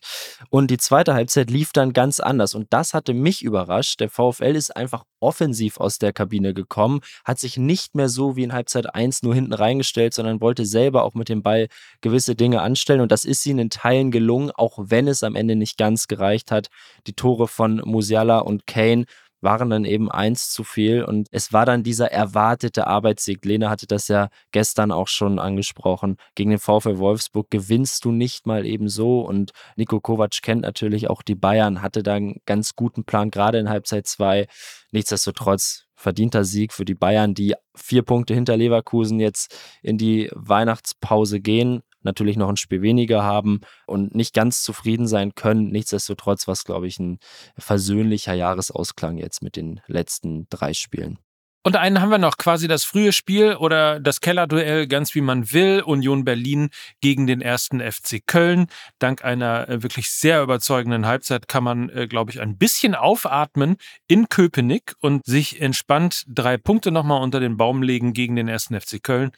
Und 0.50 0.70
die 0.70 0.78
zweite 0.78 1.14
Halbzeit 1.14 1.50
lief 1.50 1.72
dann 1.72 1.92
ganz 1.92 2.20
anders. 2.20 2.54
Und 2.54 2.72
das 2.72 2.94
hatte 2.94 3.12
mich 3.12 3.42
überrascht. 3.42 4.00
Der 4.00 4.08
VfL 4.08 4.54
ist 4.54 4.76
einfach 4.76 5.04
offensiv 5.24 5.78
aus 5.78 5.98
der 5.98 6.12
Kabine 6.12 6.52
gekommen, 6.52 7.00
hat 7.24 7.38
sich 7.38 7.56
nicht 7.56 7.94
mehr 7.94 8.08
so 8.08 8.36
wie 8.36 8.42
in 8.42 8.52
Halbzeit 8.52 8.94
1 8.94 9.22
nur 9.22 9.34
hinten 9.34 9.54
reingestellt, 9.54 10.12
sondern 10.12 10.40
wollte 10.42 10.66
selber 10.66 11.02
auch 11.02 11.14
mit 11.14 11.28
dem 11.28 11.42
Ball 11.42 11.68
gewisse 12.02 12.36
Dinge 12.36 12.60
anstellen. 12.60 13.00
Und 13.00 13.10
das 13.10 13.24
ist 13.24 13.44
ihnen 13.46 13.58
in 13.58 13.70
Teilen 13.70 14.10
gelungen, 14.10 14.50
auch 14.50 14.78
wenn 14.78 15.08
es 15.08 15.22
am 15.22 15.34
Ende 15.34 15.56
nicht 15.56 15.78
ganz 15.78 16.06
gereicht 16.06 16.50
hat. 16.50 16.68
Die 17.06 17.14
Tore 17.14 17.48
von 17.48 17.80
Musiala 17.84 18.40
und 18.40 18.66
Kane 18.66 19.06
waren 19.44 19.70
dann 19.70 19.84
eben 19.84 20.10
eins 20.10 20.50
zu 20.50 20.64
viel 20.64 21.04
und 21.04 21.28
es 21.30 21.52
war 21.52 21.66
dann 21.66 21.82
dieser 21.84 22.10
erwartete 22.10 22.86
Arbeitssieg. 22.86 23.44
Lena 23.44 23.70
hatte 23.70 23.86
das 23.86 24.08
ja 24.08 24.28
gestern 24.50 24.90
auch 24.90 25.08
schon 25.08 25.38
angesprochen. 25.38 26.16
Gegen 26.34 26.50
den 26.50 26.58
VfL 26.58 26.98
Wolfsburg 26.98 27.50
gewinnst 27.50 28.04
du 28.04 28.10
nicht 28.10 28.46
mal 28.46 28.66
eben 28.66 28.88
so 28.88 29.20
und 29.20 29.52
Nico 29.76 30.00
Kovac 30.00 30.42
kennt 30.42 30.62
natürlich 30.62 31.08
auch 31.08 31.22
die 31.22 31.36
Bayern, 31.36 31.82
hatte 31.82 32.02
da 32.02 32.14
einen 32.14 32.40
ganz 32.46 32.74
guten 32.74 33.04
Plan, 33.04 33.30
gerade 33.30 33.58
in 33.58 33.68
Halbzeit 33.68 34.06
2. 34.06 34.48
Nichtsdestotrotz 34.90 35.84
verdienter 35.94 36.44
Sieg 36.44 36.72
für 36.72 36.84
die 36.84 36.94
Bayern, 36.94 37.34
die 37.34 37.54
vier 37.76 38.02
Punkte 38.02 38.34
hinter 38.34 38.56
Leverkusen 38.56 39.20
jetzt 39.20 39.56
in 39.82 39.98
die 39.98 40.30
Weihnachtspause 40.34 41.40
gehen 41.40 41.82
natürlich 42.04 42.36
noch 42.36 42.48
ein 42.48 42.56
Spiel 42.56 42.82
weniger 42.82 43.22
haben 43.22 43.60
und 43.86 44.14
nicht 44.14 44.34
ganz 44.34 44.62
zufrieden 44.62 45.06
sein 45.06 45.34
können. 45.34 45.70
Nichtsdestotrotz 45.70 46.46
war 46.46 46.52
es, 46.52 46.64
glaube 46.64 46.86
ich, 46.86 46.98
ein 46.98 47.18
versöhnlicher 47.56 48.34
Jahresausklang 48.34 49.18
jetzt 49.18 49.42
mit 49.42 49.56
den 49.56 49.80
letzten 49.86 50.46
drei 50.48 50.74
Spielen. 50.74 51.18
Und 51.66 51.76
einen 51.76 52.02
haben 52.02 52.10
wir 52.10 52.18
noch, 52.18 52.36
quasi 52.36 52.68
das 52.68 52.84
frühe 52.84 53.10
Spiel 53.10 53.54
oder 53.54 53.98
das 53.98 54.20
Kellerduell, 54.20 54.86
ganz 54.86 55.14
wie 55.14 55.22
man 55.22 55.50
will. 55.50 55.80
Union 55.80 56.22
Berlin 56.22 56.68
gegen 57.00 57.26
den 57.26 57.40
ersten 57.40 57.80
FC 57.80 58.20
Köln. 58.26 58.66
Dank 58.98 59.24
einer 59.24 59.66
äh, 59.70 59.82
wirklich 59.82 60.10
sehr 60.10 60.42
überzeugenden 60.42 61.06
Halbzeit 61.06 61.48
kann 61.48 61.64
man, 61.64 61.88
äh, 61.88 62.06
glaube 62.06 62.32
ich, 62.32 62.42
ein 62.42 62.58
bisschen 62.58 62.94
aufatmen 62.94 63.76
in 64.08 64.28
Köpenick 64.28 64.94
und 65.00 65.24
sich 65.24 65.62
entspannt 65.62 66.24
drei 66.28 66.58
Punkte 66.58 66.90
nochmal 66.90 67.22
unter 67.22 67.40
den 67.40 67.56
Baum 67.56 67.82
legen 67.82 68.12
gegen 68.12 68.36
den 68.36 68.48
ersten 68.48 68.78
FC 68.78 69.02
Köln. 69.02 69.30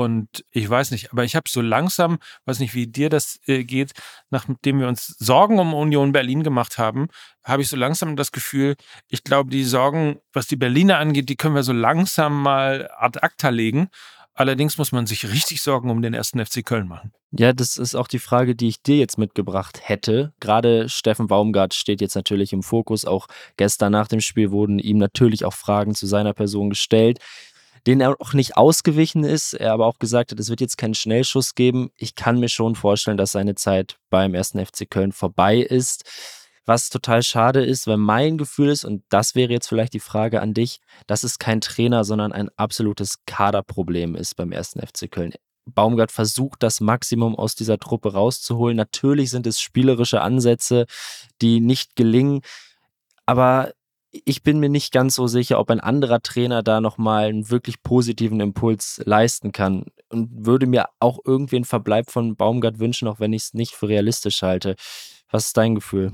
Und 0.00 0.44
ich 0.50 0.68
weiß 0.68 0.90
nicht, 0.90 1.12
aber 1.12 1.24
ich 1.24 1.36
habe 1.36 1.48
so 1.48 1.60
langsam, 1.60 2.18
weiß 2.46 2.58
nicht, 2.58 2.74
wie 2.74 2.86
dir 2.86 3.08
das 3.08 3.38
äh, 3.46 3.64
geht, 3.64 3.92
nachdem 4.30 4.80
wir 4.80 4.88
uns 4.88 5.06
Sorgen 5.18 5.58
um 5.58 5.74
Union 5.74 6.12
Berlin 6.12 6.42
gemacht 6.42 6.78
haben, 6.78 7.08
habe 7.44 7.62
ich 7.62 7.68
so 7.68 7.76
langsam 7.76 8.16
das 8.16 8.32
Gefühl, 8.32 8.76
ich 9.08 9.24
glaube, 9.24 9.50
die 9.50 9.64
Sorgen, 9.64 10.20
was 10.32 10.46
die 10.46 10.56
Berliner 10.56 10.98
angeht, 10.98 11.28
die 11.28 11.36
können 11.36 11.54
wir 11.54 11.62
so 11.62 11.72
langsam 11.72 12.42
mal 12.42 12.90
ad 12.96 13.20
acta 13.20 13.48
legen. 13.48 13.88
Allerdings 14.34 14.78
muss 14.78 14.92
man 14.92 15.06
sich 15.06 15.30
richtig 15.30 15.60
Sorgen 15.60 15.90
um 15.90 16.00
den 16.00 16.14
ersten 16.14 16.44
FC 16.44 16.64
Köln 16.64 16.88
machen. 16.88 17.12
Ja, 17.32 17.52
das 17.52 17.76
ist 17.76 17.94
auch 17.94 18.08
die 18.08 18.18
Frage, 18.18 18.56
die 18.56 18.68
ich 18.68 18.82
dir 18.82 18.96
jetzt 18.96 19.18
mitgebracht 19.18 19.80
hätte. 19.82 20.32
Gerade 20.40 20.88
Steffen 20.88 21.26
Baumgart 21.26 21.74
steht 21.74 22.00
jetzt 22.00 22.14
natürlich 22.14 22.52
im 22.52 22.62
Fokus. 22.62 23.04
Auch 23.04 23.26
gestern 23.56 23.92
nach 23.92 24.08
dem 24.08 24.20
Spiel 24.20 24.50
wurden 24.50 24.78
ihm 24.78 24.98
natürlich 24.98 25.44
auch 25.44 25.52
Fragen 25.52 25.94
zu 25.94 26.06
seiner 26.06 26.32
Person 26.32 26.70
gestellt 26.70 27.18
den 27.86 28.00
er 28.00 28.16
auch 28.20 28.32
nicht 28.32 28.56
ausgewichen 28.56 29.24
ist. 29.24 29.54
Er 29.54 29.72
aber 29.72 29.86
auch 29.86 29.98
gesagt 29.98 30.32
hat, 30.32 30.40
es 30.40 30.50
wird 30.50 30.60
jetzt 30.60 30.78
keinen 30.78 30.94
Schnellschuss 30.94 31.54
geben. 31.54 31.90
Ich 31.96 32.14
kann 32.14 32.38
mir 32.38 32.48
schon 32.48 32.74
vorstellen, 32.74 33.16
dass 33.16 33.32
seine 33.32 33.54
Zeit 33.54 33.96
beim 34.10 34.34
ersten 34.34 34.64
FC 34.64 34.88
Köln 34.88 35.12
vorbei 35.12 35.58
ist. 35.58 36.04
Was 36.66 36.90
total 36.90 37.22
schade 37.22 37.64
ist, 37.64 37.86
weil 37.86 37.96
mein 37.96 38.38
Gefühl 38.38 38.68
ist, 38.68 38.84
und 38.84 39.02
das 39.08 39.34
wäre 39.34 39.50
jetzt 39.52 39.68
vielleicht 39.68 39.94
die 39.94 40.00
Frage 40.00 40.40
an 40.40 40.54
dich, 40.54 40.80
dass 41.06 41.24
es 41.24 41.38
kein 41.38 41.60
Trainer, 41.60 42.04
sondern 42.04 42.32
ein 42.32 42.50
absolutes 42.56 43.24
Kaderproblem 43.26 44.14
ist 44.14 44.36
beim 44.36 44.52
ersten 44.52 44.80
FC 44.80 45.10
Köln. 45.10 45.32
Baumgart 45.66 46.12
versucht, 46.12 46.62
das 46.62 46.80
Maximum 46.80 47.36
aus 47.36 47.54
dieser 47.54 47.78
Truppe 47.78 48.12
rauszuholen. 48.12 48.76
Natürlich 48.76 49.30
sind 49.30 49.46
es 49.46 49.60
spielerische 49.60 50.20
Ansätze, 50.20 50.86
die 51.40 51.60
nicht 51.60 51.96
gelingen. 51.96 52.40
Aber 53.26 53.72
ich 54.12 54.42
bin 54.42 54.58
mir 54.58 54.68
nicht 54.68 54.92
ganz 54.92 55.14
so 55.14 55.26
sicher, 55.26 55.58
ob 55.58 55.70
ein 55.70 55.80
anderer 55.80 56.20
Trainer 56.20 56.62
da 56.62 56.80
nochmal 56.80 57.28
einen 57.28 57.50
wirklich 57.50 57.82
positiven 57.82 58.40
Impuls 58.40 59.00
leisten 59.04 59.52
kann 59.52 59.86
und 60.08 60.46
würde 60.46 60.66
mir 60.66 60.86
auch 60.98 61.18
irgendwie 61.24 61.56
einen 61.56 61.64
Verbleib 61.64 62.10
von 62.10 62.36
Baumgart 62.36 62.78
wünschen, 62.78 63.08
auch 63.08 63.20
wenn 63.20 63.32
ich 63.32 63.42
es 63.42 63.54
nicht 63.54 63.74
für 63.74 63.88
realistisch 63.88 64.42
halte. 64.42 64.74
Was 65.30 65.46
ist 65.46 65.56
dein 65.56 65.76
Gefühl? 65.76 66.12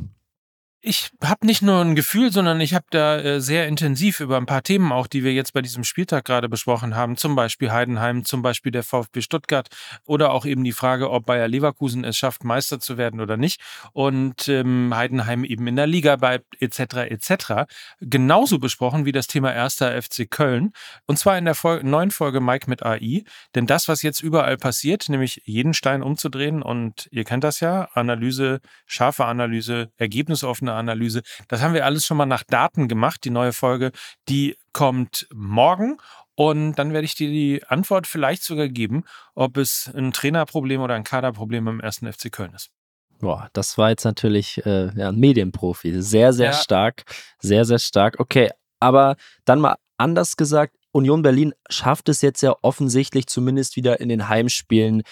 Ich 0.87 1.11
habe 1.23 1.45
nicht 1.45 1.63
nur 1.63 1.81
ein 1.81 1.97
Gefühl, 1.97 2.31
sondern 2.31 2.61
ich 2.61 2.73
habe 2.73 2.85
da 2.91 3.19
äh, 3.19 3.41
sehr 3.41 3.67
intensiv 3.67 4.21
über 4.21 4.37
ein 4.37 4.47
paar 4.47 4.63
Themen 4.63 4.93
auch, 4.93 5.09
die 5.09 5.25
wir 5.25 5.35
jetzt 5.35 5.53
bei 5.53 5.61
diesem 5.61 5.83
Spieltag 5.83 6.25
gerade 6.25 6.49
besprochen 6.49 6.95
haben, 6.95 7.17
zum 7.17 7.35
Beispiel 7.35 7.73
Heidenheim, 7.73 8.25
zum 8.25 8.41
Beispiel 8.41 8.71
der 8.71 8.85
VfB 8.85 9.21
Stuttgart 9.21 9.69
oder 10.05 10.31
auch 10.31 10.47
eben 10.47 10.63
die 10.63 10.71
Frage, 10.71 11.11
ob 11.11 11.27
Bayer 11.27 11.49
Leverkusen 11.49 12.05
es 12.05 12.17
schafft, 12.17 12.45
Meister 12.45 12.79
zu 12.79 12.99
werden 12.99 13.21
oder 13.21 13.37
nicht 13.37 13.61
und 13.95 14.47
ähm, 14.47 14.95
Heidenheim 14.95 15.43
eben 15.43 15.67
in 15.67 15.75
der 15.75 15.89
Liga 15.89 16.15
bleibt 16.15 16.63
etc. 16.63 17.11
etc. 17.11 17.69
Genauso 18.01 18.61
besprochen 18.61 19.07
wie 19.07 19.13
das 19.13 19.27
Thema 19.27 19.53
erster 19.53 20.01
FC 20.01 20.31
Köln 20.31 20.71
und 21.07 21.19
zwar 21.19 21.37
in 21.37 21.47
der 21.47 21.57
Fol 21.57 21.83
neuen 21.83 22.13
Folge 22.13 22.41
Mike 22.41 22.71
mit 22.71 22.87
AI, 22.87 23.25
denn 23.57 23.67
das, 23.67 23.89
was 23.89 24.03
jetzt 24.03 24.23
überall 24.23 24.57
passiert, 24.57 25.09
nämlich 25.09 25.43
jeden 25.47 25.75
Stein 25.75 26.05
umzudrehen 26.05 26.63
und 26.63 27.09
ihr 27.11 27.25
kennt 27.25 27.43
das 27.43 27.59
ja, 27.59 27.89
Analyse, 27.95 28.61
scharfe 28.87 29.25
Analyse, 29.25 29.91
ergebnisoffene 29.97 30.76
Analyse. 30.77 31.23
Das 31.49 31.63
haben 31.63 31.75
wir 31.75 31.85
alles 31.85 32.07
schon 32.07 32.17
mal 32.17 32.27
nach 32.27 32.45
Daten 32.45 32.89
gemacht. 32.89 33.25
Die 33.25 33.31
neue 33.31 33.53
Folge, 33.53 33.93
die 34.29 34.57
kommt 34.73 35.27
morgen. 35.35 35.99
Und 36.35 36.75
dann 36.75 36.93
werde 36.93 37.07
ich 37.07 37.15
dir 37.15 37.29
die 37.29 37.65
Antwort 37.67 38.07
vielleicht 38.07 38.43
sogar 38.43 38.69
geben, 38.69 39.05
ob 39.35 39.57
es 39.57 39.91
ein 39.97 40.13
Trainerproblem 40.13 40.83
oder 40.83 40.95
ein 40.95 41.05
Kaderproblem 41.05 41.67
im 41.67 41.81
ersten 41.81 42.13
FC 42.13 42.31
Köln 42.31 42.53
ist. 42.55 42.71
Boah, 43.19 43.49
das 43.55 43.79
war 43.79 43.89
jetzt 43.89 44.05
natürlich 44.05 44.65
äh, 44.67 44.91
ja, 44.95 45.09
ein 45.09 45.17
Medienprofi. 45.17 46.03
Sehr, 46.03 46.35
sehr 46.35 46.51
ja. 46.51 46.53
stark. 46.53 47.05
Sehr, 47.39 47.65
sehr 47.65 47.79
stark. 47.79 48.21
Okay, 48.21 48.51
aber 48.81 49.17
dann 49.47 49.61
mal 49.61 49.77
anders 49.97 50.37
gesagt, 50.37 50.77
Union 50.93 51.23
Berlin 51.23 51.55
schafft 51.71 52.09
es 52.09 52.23
jetzt 52.23 52.43
ja 52.43 52.55
offensichtlich 52.63 53.27
zumindest 53.27 53.77
wieder 53.77 54.01
in 54.01 54.09
den 54.09 54.29
Heimspielen 54.29 55.03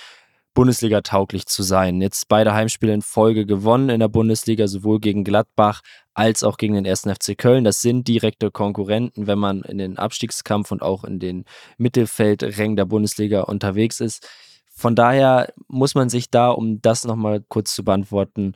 Bundesliga 0.55 1.01
tauglich 1.01 1.47
zu 1.47 1.63
sein. 1.63 2.01
Jetzt 2.01 2.29
beide 2.29 2.55
Heimspiele 2.55 2.95
in 2.95 3.03
Folge 3.03 3.45
gewonnen 3.45 3.89
in 3.89 4.01
der 4.01 4.09
Bundesliga, 4.09 4.69
sowohl 4.69 5.01
gegen 5.01 5.25
Gladbach 5.25 5.83
als 6.15 6.45
auch 6.45 6.57
gegen 6.57 6.75
den 6.75 6.87
1. 6.87 7.03
FC 7.03 7.37
Köln. 7.37 7.65
Das 7.65 7.81
sind 7.81 8.07
direkte 8.07 8.53
Konkurrenten, 8.53 9.27
wenn 9.27 9.39
man 9.39 9.63
in 9.63 9.79
den 9.79 9.99
Abstiegskampf 9.99 10.71
und 10.71 10.81
auch 10.81 11.03
in 11.05 11.19
den 11.19 11.45
Mittelfeldrängen 11.77 12.77
der 12.77 12.85
Bundesliga 12.85 13.43
unterwegs 13.43 14.01
ist. 14.01 14.29
Von 14.77 14.95
daher 14.95 15.53
muss 15.69 15.95
man 15.95 16.09
sich 16.09 16.31
da, 16.31 16.51
um 16.51 16.81
das 16.81 17.05
nochmal 17.05 17.45
kurz 17.49 17.75
zu 17.75 17.85
beantworten, 17.85 18.55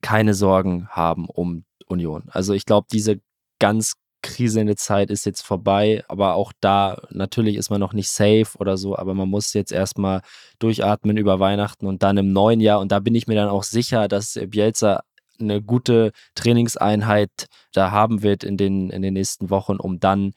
keine 0.00 0.34
Sorgen 0.34 0.88
haben 0.88 1.28
um 1.28 1.64
Union. 1.86 2.24
Also 2.28 2.54
ich 2.54 2.64
glaube, 2.64 2.86
diese 2.92 3.20
ganz 3.58 3.94
kriselnde 4.28 4.76
Zeit 4.76 5.10
ist 5.10 5.24
jetzt 5.24 5.42
vorbei, 5.42 6.04
aber 6.08 6.34
auch 6.34 6.52
da 6.60 7.00
natürlich 7.10 7.56
ist 7.56 7.70
man 7.70 7.80
noch 7.80 7.94
nicht 7.94 8.10
safe 8.10 8.46
oder 8.58 8.76
so, 8.76 8.96
aber 8.96 9.14
man 9.14 9.28
muss 9.28 9.54
jetzt 9.54 9.72
erstmal 9.72 10.20
durchatmen 10.58 11.16
über 11.16 11.40
Weihnachten 11.40 11.86
und 11.86 12.02
dann 12.02 12.18
im 12.18 12.32
neuen 12.32 12.60
Jahr 12.60 12.80
und 12.80 12.92
da 12.92 13.00
bin 13.00 13.14
ich 13.14 13.26
mir 13.26 13.34
dann 13.34 13.48
auch 13.48 13.62
sicher, 13.62 14.06
dass 14.06 14.38
Bielsa 14.48 15.02
eine 15.40 15.62
gute 15.62 16.12
Trainingseinheit 16.34 17.46
da 17.72 17.90
haben 17.90 18.22
wird 18.22 18.44
in 18.44 18.56
den, 18.56 18.90
in 18.90 19.02
den 19.02 19.14
nächsten 19.14 19.50
Wochen, 19.50 19.76
um 19.76 19.98
dann 19.98 20.32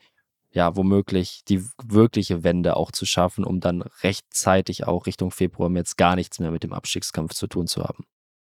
ja 0.52 0.76
womöglich 0.76 1.42
die 1.48 1.62
wirkliche 1.84 2.44
Wende 2.44 2.76
auch 2.76 2.92
zu 2.92 3.04
schaffen, 3.04 3.44
um 3.44 3.60
dann 3.60 3.82
rechtzeitig 4.02 4.86
auch 4.86 5.06
Richtung 5.06 5.30
Februar 5.30 5.70
jetzt 5.72 5.96
gar 5.96 6.16
nichts 6.16 6.38
mehr 6.40 6.50
mit 6.50 6.62
dem 6.62 6.72
Abstiegskampf 6.72 7.34
zu 7.34 7.46
tun 7.46 7.66
zu 7.66 7.82
haben. 7.82 8.04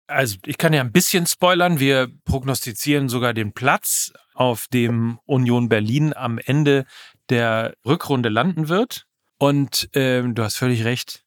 Also 0.09 0.37
ich 0.45 0.59
kann 0.59 0.73
ja 0.73 0.81
ein 0.81 0.93
bisschen 0.93 1.27
spoilern. 1.27 1.81
Wir 1.81 2.09
prognostizieren 2.25 3.09
sogar 3.09 3.33
den 3.35 3.53
Platz, 3.53 4.13
auf 4.35 4.67
dem 4.69 5.19
Union 5.25 5.69
Berlin 5.69 6.15
am 6.15 6.39
Ende 6.39 6.85
der 7.29 7.75
Rückrunde 7.85 8.29
landen 8.29 8.69
wird. 8.69 9.07
Und 9.39 9.89
ähm, 9.95 10.35
du 10.35 10.43
hast 10.43 10.57
völlig 10.57 10.85
recht. 10.85 11.25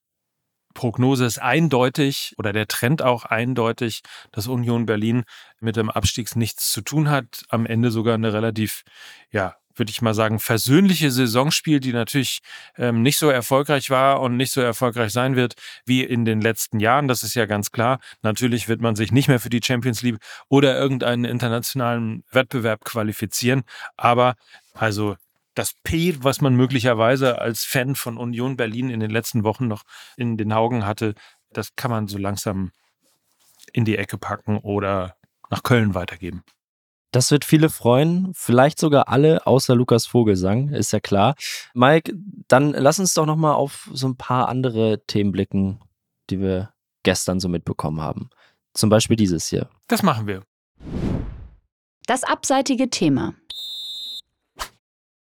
Prognose 0.73 1.25
ist 1.25 1.39
eindeutig 1.39 2.35
oder 2.37 2.53
der 2.53 2.67
Trend 2.67 3.01
auch 3.01 3.25
eindeutig, 3.25 4.01
dass 4.31 4.47
Union 4.47 4.85
Berlin 4.85 5.23
mit 5.59 5.77
dem 5.77 5.89
Abstieg 5.89 6.35
nichts 6.35 6.71
zu 6.71 6.81
tun 6.81 7.09
hat. 7.09 7.43
Am 7.49 7.65
Ende 7.65 7.91
sogar 7.91 8.13
eine 8.13 8.33
relativ 8.33 8.83
ja, 9.31 9.55
würde 9.75 9.91
ich 9.91 10.01
mal 10.01 10.13
sagen, 10.13 10.39
versöhnliche 10.39 11.11
Saison 11.11 11.51
spielt, 11.51 11.83
die 11.83 11.93
natürlich 11.93 12.39
ähm, 12.77 13.01
nicht 13.01 13.17
so 13.17 13.29
erfolgreich 13.29 13.89
war 13.89 14.21
und 14.21 14.37
nicht 14.37 14.51
so 14.51 14.61
erfolgreich 14.61 15.11
sein 15.11 15.35
wird 15.35 15.55
wie 15.85 16.03
in 16.03 16.25
den 16.25 16.41
letzten 16.41 16.79
Jahren. 16.79 17.07
Das 17.07 17.23
ist 17.23 17.35
ja 17.35 17.45
ganz 17.45 17.71
klar. 17.71 17.99
Natürlich 18.21 18.67
wird 18.67 18.81
man 18.81 18.95
sich 18.95 19.11
nicht 19.11 19.27
mehr 19.27 19.39
für 19.39 19.49
die 19.49 19.61
Champions 19.63 20.01
League 20.01 20.17
oder 20.49 20.77
irgendeinen 20.77 21.25
internationalen 21.25 22.23
Wettbewerb 22.31 22.83
qualifizieren. 22.85 23.63
Aber 23.97 24.35
also 24.73 25.15
das 25.55 25.73
P, 25.83 26.15
was 26.19 26.41
man 26.41 26.55
möglicherweise 26.55 27.39
als 27.39 27.63
Fan 27.63 27.95
von 27.95 28.17
Union 28.17 28.57
Berlin 28.57 28.89
in 28.89 28.99
den 28.99 29.11
letzten 29.11 29.43
Wochen 29.43 29.67
noch 29.67 29.83
in 30.17 30.37
den 30.37 30.51
Augen 30.51 30.85
hatte, 30.85 31.15
das 31.53 31.75
kann 31.75 31.91
man 31.91 32.07
so 32.07 32.17
langsam 32.17 32.71
in 33.71 33.85
die 33.85 33.97
Ecke 33.97 34.17
packen 34.17 34.57
oder 34.57 35.15
nach 35.49 35.63
Köln 35.63 35.95
weitergeben. 35.95 36.43
Das 37.15 37.31
wird 37.31 37.45
viele 37.45 37.69
freuen, 37.69 38.33
vielleicht 38.33 38.77
sogar 38.77 39.07
alle, 39.07 39.47
außer 39.47 39.73
Lukas 39.73 40.05
Vogelsang, 40.05 40.73
ist 40.73 40.91
ja 40.91 40.99
klar. 40.99 41.35
Mike, 41.73 42.13
dann 42.49 42.71
lass 42.71 42.99
uns 42.99 43.13
doch 43.13 43.25
nochmal 43.25 43.53
auf 43.53 43.89
so 43.93 44.05
ein 44.09 44.17
paar 44.17 44.49
andere 44.49 45.01
Themen 45.07 45.31
blicken, 45.31 45.79
die 46.29 46.41
wir 46.41 46.73
gestern 47.03 47.39
so 47.39 47.47
mitbekommen 47.47 48.01
haben. 48.01 48.29
Zum 48.73 48.89
Beispiel 48.89 49.15
dieses 49.15 49.47
hier. 49.47 49.69
Das 49.87 50.03
machen 50.03 50.27
wir. 50.27 50.43
Das 52.05 52.25
abseitige 52.25 52.89
Thema. 52.89 53.33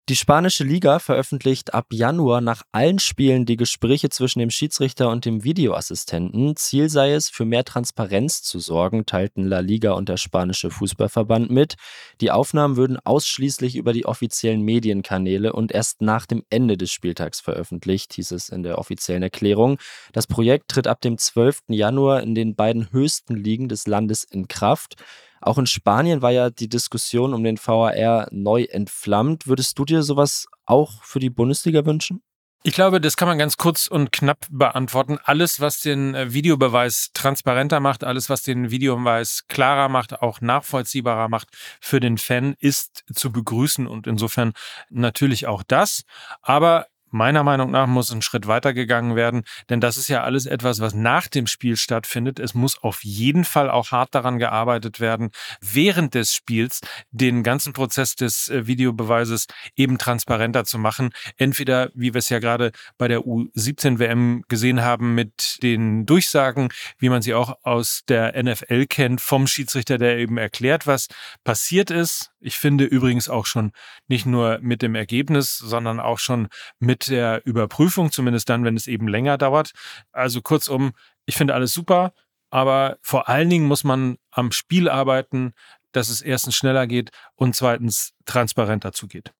Die 0.10 0.17
spanische 0.17 0.65
Liga 0.65 1.00
veröffentlicht 1.00 1.74
ab 1.74 1.86
Januar 1.93 2.41
nach 2.41 2.63
allen 2.74 3.00
Spielen 3.00 3.45
die 3.45 3.55
Gespräche 3.55 4.10
zwischen 4.10 4.39
dem 4.39 4.50
Schiedsrichter 4.50 5.10
und 5.10 5.24
dem 5.24 5.45
Videoassistenten. 5.45 6.57
Ziel 6.57 6.89
sei 6.89 7.13
es, 7.13 7.29
für 7.29 7.45
mehr 7.45 7.63
Transparenz 7.63 8.43
zu 8.43 8.60
sorgen, 8.60 9.05
teilten 9.05 9.45
La 9.45 9.62
Liga 9.62 9.93
und 9.93 10.10
der 10.10 10.17
spanische 10.17 10.72
Fußballverband 10.72 11.51
mit. 11.51 11.75
Die 12.19 12.31
Aufnahmen 12.31 12.75
würden 12.75 13.00
ausschließlich 13.01 13.77
über 13.77 13.93
die 13.93 14.05
offiziellen 14.05 14.62
Medienkanäle 14.63 15.53
und 15.53 15.72
erst 15.72 16.01
nach 16.01 16.25
dem 16.25 16.43
Ende 16.50 16.75
des 16.75 16.91
Spieltags 16.91 17.39
veröffentlicht, 17.39 18.12
hieß 18.12 18.31
es 18.31 18.50
in 18.50 18.63
der 18.63 18.79
offiziellen 18.79 19.24
Erklärung. 19.24 19.77
Das 20.12 20.27
Projekt 20.27 20.67
tritt 20.67 20.88
ab 20.88 21.00
dem 21.00 21.17
12. 21.17 21.60
Januar 21.69 22.24
in 22.24 22.36
den 22.36 22.55
beiden 22.55 22.91
höchsten 22.91 23.38
Ligen 23.38 23.69
des 23.69 23.88
Landes 23.88 24.25
in 24.25 24.50
Kraft. 24.50 24.98
Auch 25.43 25.57
in 25.57 25.65
Spanien 25.65 26.21
war 26.21 26.31
ja 26.31 26.50
die 26.50 26.69
Diskussion 26.69 27.33
um 27.33 27.43
den 27.43 27.57
VAR 27.57 28.27
neu 28.31 28.63
entflammt. 28.63 29.45
Würdest 29.45 29.77
du 29.77 29.83
dir 29.83 30.01
sowas 30.01 30.47
auch 30.65 31.03
für 31.03 31.19
die 31.19 31.29
Bundesliga 31.29 31.85
wünschen? 31.85 32.23
Ich 32.65 32.73
glaube, 32.73 33.01
das 33.01 33.17
kann 33.17 33.27
man 33.27 33.38
ganz 33.38 33.57
kurz 33.57 33.88
und 33.88 34.13
knapp 34.13 34.47
beantworten. 34.50 35.19
Alles, 35.25 35.59
was 35.59 35.81
den 35.81 36.15
äh, 36.15 36.31
Videobeweis 36.31 37.09
transparenter 37.13 37.81
macht, 37.81 38.05
alles, 38.05 38.29
was 38.29 38.41
den 38.41 38.71
Videobeweis 38.71 39.43
klarer 39.50 39.89
macht, 39.89 40.21
auch 40.21 40.39
nachvollziehbarer 40.39 41.27
macht 41.27 41.50
für 41.81 42.00
den 42.00 42.17
Fan, 42.17 42.55
ist 42.59 43.03
zu 43.13 43.33
begrüßen 43.33 43.85
und 43.85 44.07
insofern 44.07 44.53
natürlich 44.89 45.45
auch 45.45 45.62
das. 45.63 46.03
Aber 46.41 46.88
Meiner 47.13 47.43
Meinung 47.43 47.70
nach 47.70 47.86
muss 47.86 48.12
ein 48.12 48.24
Schritt 48.24 48.48
weiter 48.48 48.74
gegangen 48.74 49.15
werden, 49.15 49.43
denn 49.70 49.79
das 49.79 49.98
ist 49.98 50.08
ja 50.08 50.24
alles 50.24 50.48
etwas, 50.48 50.79
was 50.79 50.96
nach 50.96 51.27
dem 51.27 51.46
Spiel 51.46 51.77
stattfindet. 51.77 52.39
Es 52.39 52.55
muss 52.55 52.82
auf 52.82 53.03
jeden 53.03 53.46
Fall 53.46 53.70
auch 53.70 53.91
hart 53.91 54.15
daran 54.15 54.39
gearbeitet 54.39 55.00
werden, 55.00 55.29
während 55.62 56.15
des 56.15 56.34
Spiels 56.34 56.82
den 57.12 57.43
ganzen 57.43 57.72
Prozess 57.72 58.15
des 58.15 58.50
äh, 58.50 58.65
Videobeweises 58.65 59.46
eben 59.75 60.00
transparenter 60.00 60.65
zu 60.65 60.79
machen. 60.79 61.12
Entweder, 61.38 61.91
wie 61.93 62.15
wir 62.15 62.17
es 62.20 62.29
ja 62.29 62.39
gerade 62.39 62.72
bei 62.98 63.08
der 63.08 63.20
U17 63.20 64.00
WM 64.00 64.41
gesehen 64.48 64.82
haben, 64.82 65.13
mit 65.13 65.60
den 65.62 66.08
Durchsagen, 66.08 66.70
wie 66.98 67.10
man 67.10 67.22
sie 67.22 67.36
auch 67.36 67.58
aus 67.62 68.01
der 68.08 68.41
NFL 68.41 68.88
kennt, 68.88 69.22
vom 69.22 69.46
Schiedsrichter, 69.46 70.00
der 70.00 70.17
eben 70.17 70.39
erklärt, 70.39 70.88
was 70.88 71.10
passiert 71.43 71.91
ist. 71.91 72.32
Ich 72.39 72.58
finde 72.58 72.86
übrigens 72.86 73.29
auch 73.29 73.46
schon 73.46 73.72
nicht 74.08 74.25
nur 74.25 74.58
mit 74.62 74.82
dem 74.82 74.96
Ergebnis, 74.96 75.58
sondern 75.60 76.00
auch 76.00 76.20
schon 76.20 76.48
mit 76.79 77.02
der 77.10 77.45
Überprüfung, 77.45 78.12
zumindest 78.12 78.50
dann, 78.50 78.63
wenn 78.63 78.75
es 78.75 78.88
eben 78.88 79.07
länger 79.07 79.38
dauert. 79.38 79.72
Also 80.12 80.41
kurzum, 80.41 80.93
ich 81.25 81.36
finde 81.36 81.53
alles 81.53 81.74
super, 81.74 82.13
aber 82.50 82.98
vor 83.01 83.29
allen 83.29 83.50
Dingen 83.50 83.67
muss 83.67 83.83
man 83.83 84.17
am 84.31 84.51
Spiel 84.51 84.89
arbeiten, 84.89 85.53
dass 85.91 86.10
es 86.10 86.22
erstens 86.22 86.55
schneller 86.55 86.88
geht 86.88 87.12
und 87.36 87.55
zweitens 87.55 88.13
transparenter 88.25 88.93
zugeht. 88.93 89.33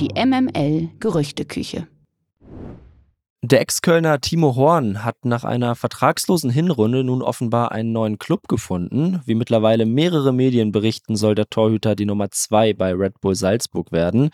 Die 0.00 0.08
MML 0.14 0.90
Gerüchteküche. 0.98 1.88
Der 3.46 3.60
Ex-Kölner 3.60 4.22
Timo 4.22 4.56
Horn 4.56 5.04
hat 5.04 5.26
nach 5.26 5.44
einer 5.44 5.74
vertragslosen 5.74 6.48
Hinrunde 6.48 7.04
nun 7.04 7.20
offenbar 7.20 7.72
einen 7.72 7.92
neuen 7.92 8.18
Club 8.18 8.48
gefunden. 8.48 9.20
Wie 9.26 9.34
mittlerweile 9.34 9.84
mehrere 9.84 10.32
Medien 10.32 10.72
berichten, 10.72 11.14
soll 11.14 11.34
der 11.34 11.50
Torhüter 11.50 11.94
die 11.94 12.06
Nummer 12.06 12.30
2 12.30 12.72
bei 12.72 12.94
Red 12.94 13.20
Bull 13.20 13.34
Salzburg 13.34 13.92
werden. 13.92 14.30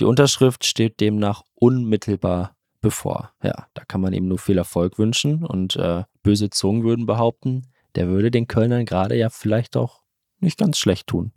Die 0.00 0.04
Unterschrift 0.04 0.66
steht 0.66 1.00
demnach 1.00 1.44
unmittelbar 1.54 2.54
bevor. 2.82 3.30
Ja, 3.42 3.68
da 3.72 3.84
kann 3.86 4.02
man 4.02 4.12
ihm 4.12 4.28
nur 4.28 4.38
viel 4.38 4.58
Erfolg 4.58 4.98
wünschen 4.98 5.46
und 5.46 5.76
äh, 5.76 6.04
böse 6.22 6.50
Zungen 6.50 6.84
würden 6.84 7.06
behaupten, 7.06 7.68
der 7.94 8.08
würde 8.08 8.30
den 8.30 8.48
Kölnern 8.48 8.84
gerade 8.84 9.16
ja 9.16 9.30
vielleicht 9.30 9.78
auch 9.78 10.02
nicht 10.40 10.58
ganz 10.58 10.76
schlecht 10.76 11.06
tun. 11.06 11.32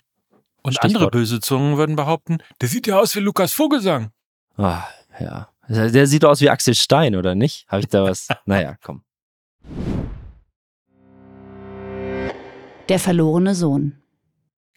Und 0.64 0.74
Stichwort. 0.74 0.96
andere 0.96 1.12
böse 1.12 1.40
Zungen 1.40 1.78
würden 1.78 1.96
behaupten, 1.96 2.40
der 2.60 2.68
sieht 2.68 2.88
ja 2.88 3.00
aus 3.00 3.16
wie 3.16 3.22
Lukas 3.22 3.54
Vogelsang. 3.54 4.12
Ah, 4.58 4.84
ja, 5.18 5.48
der 5.68 6.08
sieht 6.08 6.26
aus 6.26 6.42
wie 6.42 6.50
Axel 6.50 6.76
Stein, 6.76 7.16
oder 7.16 7.36
nicht? 7.36 7.66
Habe 7.68 7.82
ich 7.82 7.88
da 7.88 8.04
was? 8.04 8.28
naja, 8.46 8.78
komm. 8.84 9.04
Der 12.90 13.00
verlorene 13.00 13.56
Sohn. 13.56 13.98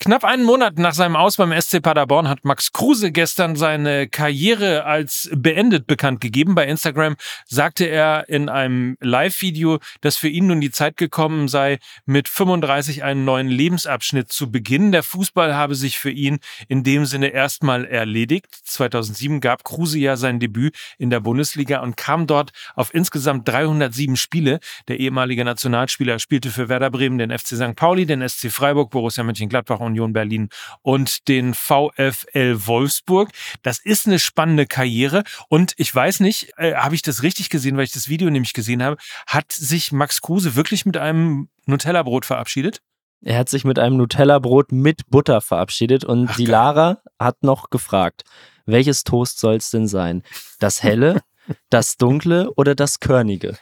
Knapp 0.01 0.23
einen 0.23 0.45
Monat 0.45 0.79
nach 0.79 0.95
seinem 0.95 1.17
Aus 1.17 1.39
beim 1.39 1.53
SC 1.61 1.83
Paderborn 1.83 2.29
hat 2.29 2.45
Max 2.45 2.73
Kruse 2.73 3.11
gestern 3.11 3.57
seine 3.57 4.07
Karriere 4.07 4.85
als 4.85 5.29
beendet 5.35 5.89
bekannt 5.89 6.21
gegeben. 6.21 6.55
Bei 6.55 6.69
Instagram 6.69 7.17
sagte 7.47 7.85
er 7.85 8.29
in 8.29 8.49
einem 8.49 8.97
Live-Video, 9.01 9.81
dass 10.01 10.17
für 10.17 10.29
ihn 10.29 10.47
nun 10.47 10.61
die 10.61 10.71
Zeit 10.71 10.99
gekommen 10.99 11.49
sei, 11.49 11.81
mit 12.07 12.29
35 12.29 13.03
einen 13.03 13.25
neuen 13.25 13.49
Lebensabschnitt 13.49 14.31
zu 14.31 14.53
beginnen. 14.53 14.93
Der 14.93 15.03
Fußball 15.03 15.57
habe 15.57 15.75
sich 15.75 15.99
für 15.99 16.13
ihn 16.13 16.39
in 16.69 16.85
dem 16.85 17.05
Sinne 17.05 17.31
erstmal 17.31 17.85
erledigt. 17.85 18.55
2007 18.55 19.41
gab 19.41 19.65
Kruse 19.65 19.99
ja 19.99 20.17
sein 20.17 20.39
Debüt 20.39 20.77
in 20.99 21.11
der 21.11 21.19
Bundesliga 21.19 21.81
und 21.81 21.97
kam 21.97 22.29
dort 22.29 22.53
auf 22.77 22.95
insgesamt 22.95 23.49
307 23.49 24.15
Spiele. 24.15 24.61
Der 24.87 25.01
ehemalige 25.01 25.45
Nationalspieler 25.45 26.21
spielte 26.21 26.51
für 26.51 26.69
Werder 26.69 26.91
Bremen, 26.91 27.19
den 27.19 27.37
FC 27.37 27.57
St. 27.57 27.75
Pauli, 27.75 28.07
den 28.07 28.27
SC 28.27 28.53
Freiburg, 28.53 28.91
Borussia 28.91 29.25
Mönchengladbach 29.25 29.88
Union 29.89 30.13
Berlin 30.13 30.49
und 30.83 31.29
den 31.29 31.55
VfL 31.55 32.67
Wolfsburg. 32.67 33.31
Das 33.63 33.79
ist 33.79 34.07
eine 34.07 34.19
spannende 34.19 34.67
Karriere 34.67 35.25
und 35.49 35.75
ich 35.77 35.95
weiß 35.95 36.21
nicht, 36.21 36.53
äh, 36.57 36.75
habe 36.75 36.95
ich 36.95 37.03
das 37.03 37.23
richtig 37.23 37.51
gesehen, 37.51 37.77
weil 37.77 37.85
ich 37.85 37.93
das 37.93 38.09
Video 38.09 38.31
nämlich 38.31 38.53
gesehen 38.53 38.83
habe, 38.83 38.97
hat 39.27 39.53
sich 39.53 39.93
Max 39.93 40.21
Kruse 40.21 40.55
wirklich 40.55 40.87
mit 40.87 40.97
einem 40.97 41.49
Nutella-Brot 41.67 42.25
verabschiedet? 42.25 42.81
Er 43.23 43.39
hat 43.39 43.49
sich 43.49 43.65
mit 43.65 43.79
einem 43.79 43.97
Nutella-Brot 43.97 44.71
mit 44.73 45.09
Butter 45.11 45.41
verabschiedet 45.41 46.05
und 46.05 46.29
Ach, 46.31 46.37
die 46.37 46.47
Lara 46.47 47.03
hat 47.19 47.43
noch 47.43 47.71
gefragt, 47.71 48.23
welches 48.67 49.03
Toast 49.03 49.41
soll 49.41 49.57
es 49.57 49.71
denn 49.71 49.89
sein? 49.89 50.23
Das 50.61 50.83
helle, 50.83 51.21
das 51.71 51.97
dunkle 51.97 52.53
oder 52.55 52.75
das 52.75 53.01
körnige? 53.01 53.59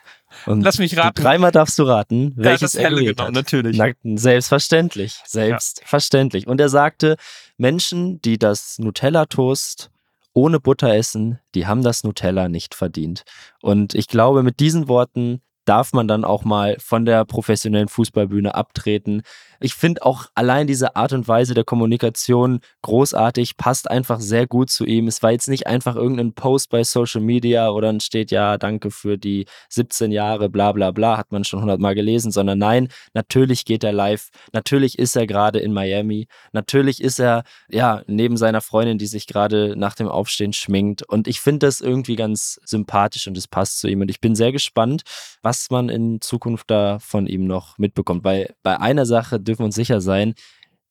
Und 0.46 0.62
Lass 0.62 0.78
mich 0.78 0.96
raten. 0.96 1.22
Dreimal 1.22 1.52
darfst 1.52 1.78
du 1.78 1.84
raten, 1.84 2.32
welches 2.36 2.74
ja, 2.74 2.82
das 2.82 2.84
er 2.84 2.90
gewählt 2.90 3.16
genau, 3.16 3.28
hat. 3.28 3.34
natürlich. 3.34 3.76
Na, 3.76 3.92
selbstverständlich, 4.16 5.20
selbstverständlich. 5.24 6.44
Ja. 6.44 6.50
Und 6.50 6.60
er 6.60 6.68
sagte, 6.68 7.16
Menschen, 7.56 8.20
die 8.22 8.38
das 8.38 8.78
Nutella-Toast 8.78 9.90
ohne 10.32 10.60
Butter 10.60 10.94
essen, 10.94 11.38
die 11.54 11.66
haben 11.66 11.82
das 11.82 12.04
Nutella 12.04 12.48
nicht 12.48 12.74
verdient. 12.74 13.22
Und 13.62 13.94
ich 13.94 14.08
glaube, 14.08 14.42
mit 14.42 14.60
diesen 14.60 14.88
Worten 14.88 15.40
darf 15.66 15.92
man 15.92 16.08
dann 16.08 16.24
auch 16.24 16.44
mal 16.44 16.76
von 16.78 17.04
der 17.04 17.24
professionellen 17.24 17.88
Fußballbühne 17.88 18.54
abtreten. 18.54 19.22
Ich 19.60 19.74
finde 19.74 20.04
auch 20.04 20.26
allein 20.34 20.66
diese 20.66 20.96
Art 20.96 21.12
und 21.12 21.28
Weise 21.28 21.54
der 21.54 21.64
Kommunikation 21.64 22.60
großartig, 22.82 23.56
passt 23.56 23.90
einfach 23.90 24.20
sehr 24.20 24.46
gut 24.46 24.70
zu 24.70 24.84
ihm. 24.84 25.08
Es 25.08 25.22
war 25.22 25.32
jetzt 25.32 25.48
nicht 25.48 25.66
einfach 25.66 25.96
irgendein 25.96 26.34
Post 26.34 26.70
bei 26.70 26.84
Social 26.84 27.20
Media 27.20 27.70
oder 27.70 27.88
dann 27.88 28.00
steht 28.00 28.30
ja, 28.30 28.58
danke 28.58 28.90
für 28.90 29.16
die 29.16 29.46
17 29.70 30.12
Jahre, 30.12 30.48
bla 30.48 30.72
bla 30.72 30.90
bla, 30.90 31.16
hat 31.16 31.32
man 31.32 31.44
schon 31.44 31.60
hundertmal 31.60 31.94
gelesen, 31.94 32.32
sondern 32.32 32.58
nein, 32.58 32.88
natürlich 33.14 33.64
geht 33.64 33.84
er 33.84 33.92
live, 33.92 34.28
natürlich 34.52 34.98
ist 34.98 35.16
er 35.16 35.26
gerade 35.26 35.58
in 35.58 35.72
Miami, 35.72 36.28
natürlich 36.52 37.02
ist 37.02 37.18
er, 37.20 37.44
ja, 37.68 38.02
neben 38.06 38.36
seiner 38.36 38.60
Freundin, 38.60 38.98
die 38.98 39.06
sich 39.06 39.26
gerade 39.26 39.74
nach 39.76 39.94
dem 39.94 40.08
Aufstehen 40.08 40.52
schminkt. 40.52 41.02
Und 41.02 41.28
ich 41.28 41.40
finde 41.40 41.66
das 41.66 41.80
irgendwie 41.80 42.16
ganz 42.16 42.60
sympathisch 42.64 43.26
und 43.26 43.36
es 43.36 43.48
passt 43.48 43.78
zu 43.80 43.88
ihm. 43.88 44.00
Und 44.00 44.10
ich 44.10 44.20
bin 44.20 44.34
sehr 44.34 44.52
gespannt, 44.52 45.02
was 45.42 45.70
man 45.70 45.88
in 45.88 46.20
Zukunft 46.20 46.70
da 46.70 46.98
von 46.98 47.26
ihm 47.26 47.46
noch 47.46 47.78
mitbekommt, 47.78 48.24
weil 48.24 48.54
bei 48.62 48.80
einer 48.80 49.06
Sache 49.06 49.40
dürfen 49.46 49.60
wir 49.60 49.66
uns 49.66 49.74
sicher 49.74 50.00
sein, 50.00 50.34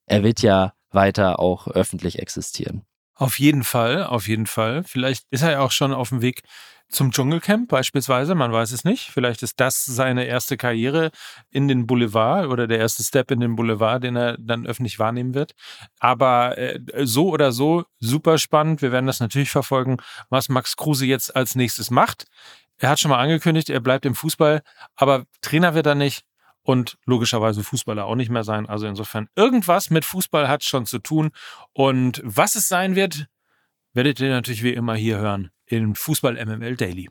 er 0.05 0.23
wird 0.23 0.41
ja 0.41 0.73
weiter 0.91 1.39
auch 1.39 1.67
öffentlich 1.67 2.19
existieren. 2.19 2.83
Auf 3.15 3.39
jeden 3.39 3.63
Fall, 3.63 4.03
auf 4.03 4.27
jeden 4.27 4.45
Fall. 4.45 4.83
Vielleicht 4.83 5.25
ist 5.29 5.41
er 5.41 5.51
ja 5.51 5.59
auch 5.61 5.71
schon 5.71 5.93
auf 5.93 6.09
dem 6.09 6.21
Weg 6.21 6.43
zum 6.89 7.11
Dschungelcamp 7.11 7.67
beispielsweise, 7.69 8.35
man 8.35 8.51
weiß 8.51 8.71
es 8.71 8.83
nicht. 8.83 9.09
Vielleicht 9.09 9.41
ist 9.41 9.59
das 9.59 9.85
seine 9.85 10.25
erste 10.25 10.55
Karriere 10.55 11.11
in 11.49 11.67
den 11.67 11.87
Boulevard 11.87 12.47
oder 12.47 12.67
der 12.67 12.77
erste 12.77 13.03
Step 13.03 13.31
in 13.31 13.39
den 13.39 13.55
Boulevard, 13.55 14.03
den 14.03 14.15
er 14.15 14.37
dann 14.37 14.67
öffentlich 14.67 14.99
wahrnehmen 14.99 15.33
wird. 15.33 15.53
Aber 15.99 16.57
äh, 16.57 16.79
so 17.03 17.29
oder 17.29 17.51
so 17.51 17.85
super 17.99 18.37
spannend. 18.37 18.81
Wir 18.81 18.91
werden 18.91 19.07
das 19.07 19.19
natürlich 19.19 19.49
verfolgen, 19.49 19.97
was 20.29 20.49
Max 20.49 20.75
Kruse 20.75 21.05
jetzt 21.05 21.35
als 21.35 21.55
nächstes 21.55 21.89
macht. 21.89 22.25
Er 22.77 22.89
hat 22.89 22.99
schon 22.99 23.09
mal 23.09 23.19
angekündigt, 23.19 23.69
er 23.69 23.79
bleibt 23.79 24.05
im 24.05 24.15
Fußball, 24.15 24.61
aber 24.95 25.25
Trainer 25.41 25.73
wird 25.73 25.85
er 25.85 25.95
nicht 25.95 26.25
und 26.65 26.97
logischerweise 27.05 27.63
Fußballer 27.63 28.05
auch 28.05 28.15
nicht 28.15 28.31
mehr 28.31 28.43
sein. 28.43 28.67
Also 28.67 28.87
insofern, 28.87 29.29
irgendwas 29.35 29.91
mit 29.91 30.03
Fußball 30.03 30.49
hat 30.49 30.63
schon 30.63 30.87
zu 30.87 30.97
tun. 30.99 31.29
Und 31.73 32.21
was 32.25 32.55
es 32.55 32.67
sein 32.67 32.95
wird, 32.95 33.27
werdet 33.93 34.19
ihr 34.19 34.29
natürlich 34.29 34.63
wie 34.63 34.73
immer 34.73 34.95
hier 34.95 35.19
hören 35.19 35.51
im 35.67 35.95
Fußball 35.95 36.43
MML 36.43 36.75
Daily. 36.75 37.09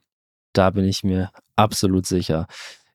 Da 0.53 0.71
bin 0.71 0.85
ich 0.85 1.05
mir 1.05 1.31
absolut 1.57 2.05
sicher. 2.05 2.47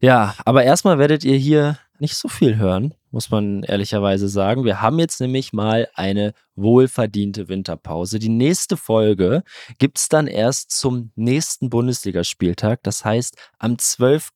Ja, 0.01 0.35
aber 0.45 0.63
erstmal 0.63 0.99
werdet 0.99 1.23
ihr 1.23 1.37
hier 1.37 1.79
nicht 1.97 2.15
so 2.15 2.27
viel 2.27 2.57
hören, 2.57 2.93
muss 3.11 3.29
man 3.29 3.63
ehrlicherweise 3.63 4.27
sagen. 4.27 4.65
Wir 4.65 4.81
haben 4.81 4.99
jetzt 4.99 5.19
nämlich 5.21 5.53
mal 5.53 5.87
eine 5.93 6.33
wohlverdiente 6.55 7.47
Winterpause. 7.47 8.19
Die 8.19 8.29
nächste 8.29 8.77
Folge 8.77 9.43
gibt 9.77 9.97
es 9.97 10.09
dann 10.09 10.27
erst 10.27 10.71
zum 10.71 11.11
nächsten 11.15 11.69
Bundesligaspieltag. 11.69 12.83
Das 12.83 13.05
heißt, 13.05 13.37
am 13.57 13.77
12. 13.77 14.29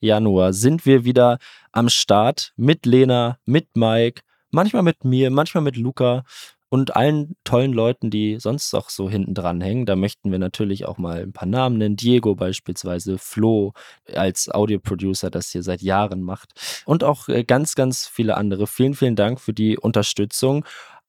Januar 0.00 0.52
sind 0.52 0.86
wir 0.86 1.04
wieder 1.04 1.38
am 1.72 1.88
Start 1.88 2.52
mit 2.56 2.86
Lena, 2.86 3.38
mit 3.44 3.76
Mike, 3.76 4.22
manchmal 4.50 4.82
mit 4.82 5.04
mir, 5.04 5.30
manchmal 5.30 5.62
mit 5.62 5.76
Luca 5.76 6.24
und 6.70 6.96
allen 6.96 7.36
tollen 7.44 7.72
Leuten, 7.72 8.10
die 8.10 8.38
sonst 8.38 8.74
auch 8.74 8.90
so 8.90 9.08
hinten 9.08 9.34
dran 9.34 9.60
hängen. 9.60 9.86
Da 9.86 9.96
möchten 9.96 10.30
wir 10.30 10.38
natürlich 10.38 10.86
auch 10.86 10.98
mal 10.98 11.22
ein 11.22 11.32
paar 11.32 11.48
Namen 11.48 11.78
nennen. 11.78 11.96
Diego 11.96 12.34
beispielsweise, 12.34 13.18
Flo 13.18 13.72
als 14.14 14.48
Audioproducer, 14.48 15.30
das 15.30 15.50
hier 15.50 15.62
seit 15.62 15.82
Jahren 15.82 16.22
macht 16.22 16.52
und 16.84 17.04
auch 17.04 17.28
äh, 17.28 17.44
ganz, 17.44 17.74
ganz 17.74 18.06
viele 18.06 18.36
andere. 18.36 18.66
Vielen, 18.66 18.94
vielen 18.94 19.16
Dank 19.16 19.40
für 19.40 19.52
die 19.52 19.78
Unterstützung. 19.78 20.64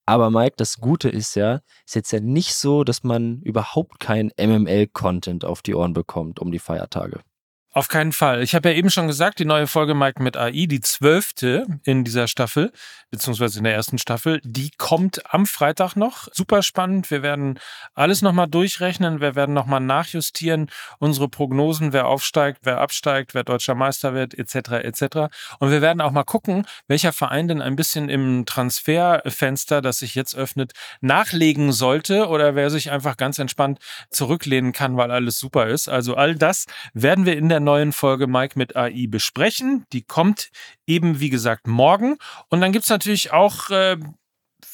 Aber 0.05 0.31
Mike, 0.31 0.55
das 0.57 0.79
Gute 0.79 1.07
ist 1.09 1.35
ja, 1.35 1.61
ist 1.85 1.95
jetzt 1.95 2.11
ja 2.11 2.19
nicht 2.19 2.55
so, 2.55 2.83
dass 2.83 3.03
man 3.03 3.41
überhaupt 3.43 3.99
kein 3.99 4.31
MML-Content 4.39 5.45
auf 5.45 5.61
die 5.61 5.75
Ohren 5.75 5.93
bekommt 5.93 6.39
um 6.39 6.51
die 6.51 6.57
Feiertage. 6.57 7.19
Auf 7.71 7.87
keinen 7.87 8.13
Fall. 8.13 8.41
Ich 8.41 8.55
habe 8.55 8.69
ja 8.69 8.75
eben 8.75 8.89
schon 8.89 9.05
gesagt, 9.05 9.37
die 9.37 9.45
neue 9.45 9.67
Folge 9.67 9.93
Mike 9.93 10.23
mit 10.23 10.35
AI, 10.35 10.65
die 10.65 10.81
zwölfte 10.81 11.67
in 11.83 12.03
dieser 12.03 12.27
Staffel, 12.27 12.71
beziehungsweise 13.11 13.59
in 13.59 13.63
der 13.63 13.75
ersten 13.75 13.99
Staffel, 13.99 14.41
die 14.43 14.71
kommt 14.71 15.31
am 15.31 15.45
Freitag 15.45 15.95
noch. 15.95 16.27
Super 16.31 16.63
spannend. 16.63 17.11
Wir 17.11 17.21
werden 17.21 17.59
alles 17.93 18.23
nochmal 18.23 18.47
durchrechnen. 18.47 19.21
Wir 19.21 19.35
werden 19.35 19.53
nochmal 19.53 19.81
nachjustieren. 19.81 20.71
Unsere 20.97 21.29
Prognosen, 21.29 21.93
wer 21.93 22.07
aufsteigt, 22.07 22.61
wer 22.63 22.79
absteigt, 22.79 23.35
wer 23.35 23.43
deutscher 23.43 23.75
Meister 23.75 24.15
wird, 24.15 24.33
etc. 24.33 24.55
etc. 24.83 25.03
Und 25.59 25.69
wir 25.69 25.83
werden 25.83 26.01
auch 26.01 26.11
mal 26.11 26.23
gucken, 26.23 26.65
welcher 26.87 27.13
Verein 27.13 27.47
denn 27.47 27.61
ein 27.61 27.75
bisschen 27.75 28.09
im 28.09 28.47
Transferfenster, 28.47 29.83
das 29.83 29.99
sich 29.99 30.15
jetzt 30.15 30.35
öffnet, 30.35 30.73
nachlegen 31.01 31.71
sollte 31.71 32.27
oder 32.27 32.55
wer 32.55 32.71
sich 32.71 32.89
einfach 32.89 33.15
ganz 33.15 33.37
entspannt 33.37 33.77
zurücklehnen 34.09 34.73
kann, 34.73 34.97
weil 34.97 35.11
alles 35.11 35.37
super 35.37 35.67
ist. 35.67 35.87
Also 35.87 36.15
all 36.15 36.33
das 36.33 36.65
werden 36.95 37.27
wir 37.27 37.37
in 37.37 37.49
der 37.49 37.58
neuen 37.59 37.93
Folge 37.93 38.27
Mike 38.27 38.57
mit 38.57 38.75
AI 38.75 39.07
besprechen. 39.07 39.85
Die 39.93 40.03
kommt 40.03 40.49
eben, 40.87 41.19
wie 41.19 41.29
gesagt, 41.29 41.67
morgen. 41.67 42.17
Und 42.49 42.61
dann 42.61 42.71
gibt 42.71 42.85
es 42.85 42.89
natürlich 42.89 43.31
auch. 43.31 43.69
Äh, 43.69 43.97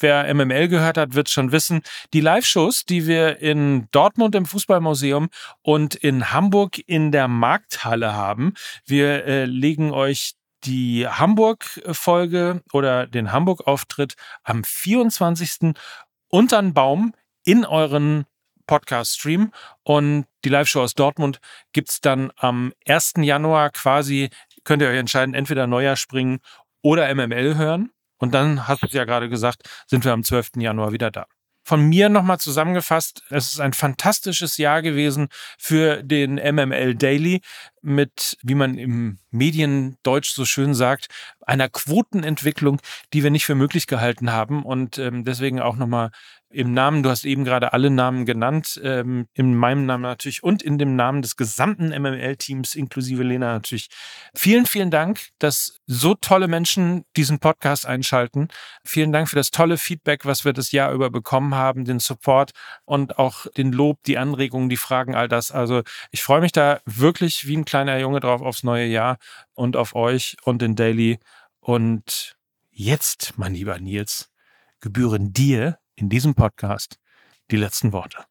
wer 0.00 0.32
MML 0.34 0.68
gehört 0.68 0.98
hat, 0.98 1.14
wird 1.14 1.30
schon 1.30 1.52
wissen, 1.52 1.82
die 2.12 2.20
Live-Shows, 2.20 2.84
die 2.84 3.06
wir 3.06 3.38
in 3.38 3.88
Dortmund 3.92 4.34
im 4.34 4.46
Fußballmuseum 4.46 5.28
und 5.62 5.94
in 5.94 6.32
Hamburg 6.32 6.78
in 6.86 7.12
der 7.12 7.28
Markthalle 7.28 8.14
haben. 8.14 8.54
Wir 8.84 9.24
äh, 9.24 9.44
legen 9.44 9.92
euch 9.92 10.34
die 10.64 11.06
Hamburg-Folge 11.06 12.62
oder 12.72 13.06
den 13.06 13.32
Hamburg-Auftritt 13.32 14.14
am 14.42 14.64
24. 14.64 15.74
unter 16.28 16.60
den 16.60 16.74
Baum 16.74 17.14
in 17.44 17.64
euren 17.64 18.26
Podcast-Stream. 18.66 19.52
Und 19.82 20.26
die 20.44 20.48
Live-Show 20.48 20.82
aus 20.82 20.94
Dortmund 20.94 21.40
gibt 21.72 21.90
es 21.90 22.00
dann 22.00 22.32
am 22.36 22.72
1. 22.86 23.14
Januar 23.18 23.70
quasi, 23.70 24.30
könnt 24.64 24.82
ihr 24.82 24.88
euch 24.88 24.98
entscheiden, 24.98 25.34
entweder 25.34 25.66
Neujahr 25.66 25.96
springen 25.96 26.40
oder 26.82 27.12
MML 27.14 27.56
hören. 27.56 27.90
Und 28.18 28.32
dann, 28.34 28.66
hast 28.66 28.82
du 28.82 28.86
es 28.86 28.92
ja 28.92 29.04
gerade 29.04 29.28
gesagt, 29.28 29.68
sind 29.86 30.04
wir 30.04 30.12
am 30.12 30.24
12. 30.24 30.52
Januar 30.56 30.92
wieder 30.92 31.10
da. 31.10 31.26
Von 31.68 31.88
mir 31.88 32.08
nochmal 32.08 32.38
zusammengefasst, 32.38 33.24
es 33.28 33.54
ist 33.54 33.60
ein 33.60 33.72
fantastisches 33.72 34.56
Jahr 34.56 34.82
gewesen 34.82 35.26
für 35.58 36.00
den 36.04 36.34
MML 36.36 36.94
Daily 36.94 37.40
mit, 37.82 38.38
wie 38.44 38.54
man 38.54 38.78
im 38.78 39.18
Mediendeutsch 39.32 40.32
so 40.32 40.44
schön 40.44 40.74
sagt, 40.74 41.08
einer 41.40 41.68
Quotenentwicklung, 41.68 42.80
die 43.12 43.24
wir 43.24 43.32
nicht 43.32 43.46
für 43.46 43.56
möglich 43.56 43.88
gehalten 43.88 44.30
haben. 44.30 44.64
Und 44.64 44.98
ähm, 44.98 45.24
deswegen 45.24 45.60
auch 45.60 45.74
nochmal 45.74 46.12
im 46.50 46.72
Namen, 46.72 47.02
du 47.02 47.10
hast 47.10 47.24
eben 47.24 47.44
gerade 47.44 47.72
alle 47.72 47.90
Namen 47.90 48.24
genannt, 48.24 48.80
ähm, 48.82 49.26
in 49.34 49.54
meinem 49.56 49.84
Namen 49.84 50.02
natürlich 50.02 50.42
und 50.42 50.62
in 50.62 50.78
dem 50.78 50.94
Namen 50.94 51.20
des 51.20 51.36
gesamten 51.36 51.88
MML-Teams, 51.88 52.74
inklusive 52.76 53.22
Lena 53.24 53.54
natürlich. 53.54 53.88
Vielen, 54.34 54.64
vielen 54.64 54.90
Dank, 54.90 55.28
dass 55.38 55.80
so 55.86 56.14
tolle 56.14 56.46
Menschen 56.46 57.04
diesen 57.16 57.40
Podcast 57.40 57.84
einschalten. 57.84 58.48
Vielen 58.84 59.12
Dank 59.12 59.28
für 59.28 59.36
das 59.36 59.50
tolle 59.50 59.76
Feedback, 59.76 60.24
was 60.24 60.44
wir 60.44 60.52
das 60.52 60.70
Jahr 60.70 60.92
über 60.92 61.10
bekommen 61.10 61.54
haben, 61.54 61.84
den 61.84 61.98
Support 61.98 62.52
und 62.84 63.18
auch 63.18 63.46
den 63.56 63.72
Lob, 63.72 63.98
die 64.04 64.16
Anregungen, 64.16 64.68
die 64.68 64.76
Fragen, 64.76 65.16
all 65.16 65.28
das. 65.28 65.50
Also 65.50 65.82
ich 66.12 66.22
freue 66.22 66.40
mich 66.40 66.52
da 66.52 66.80
wirklich 66.84 67.46
wie 67.48 67.56
ein 67.56 67.64
kleiner 67.64 67.98
Junge 67.98 68.20
drauf 68.20 68.40
aufs 68.40 68.62
neue 68.62 68.86
Jahr 68.86 69.18
und 69.54 69.76
auf 69.76 69.96
euch 69.96 70.36
und 70.44 70.62
den 70.62 70.76
Daily. 70.76 71.18
Und 71.58 72.36
jetzt, 72.70 73.34
mein 73.36 73.54
lieber 73.54 73.80
Nils, 73.80 74.30
gebühren 74.80 75.32
dir 75.32 75.78
in 75.96 76.08
diesem 76.08 76.34
Podcast 76.34 77.00
die 77.50 77.56
letzten 77.56 77.92
Worte. 77.92 78.24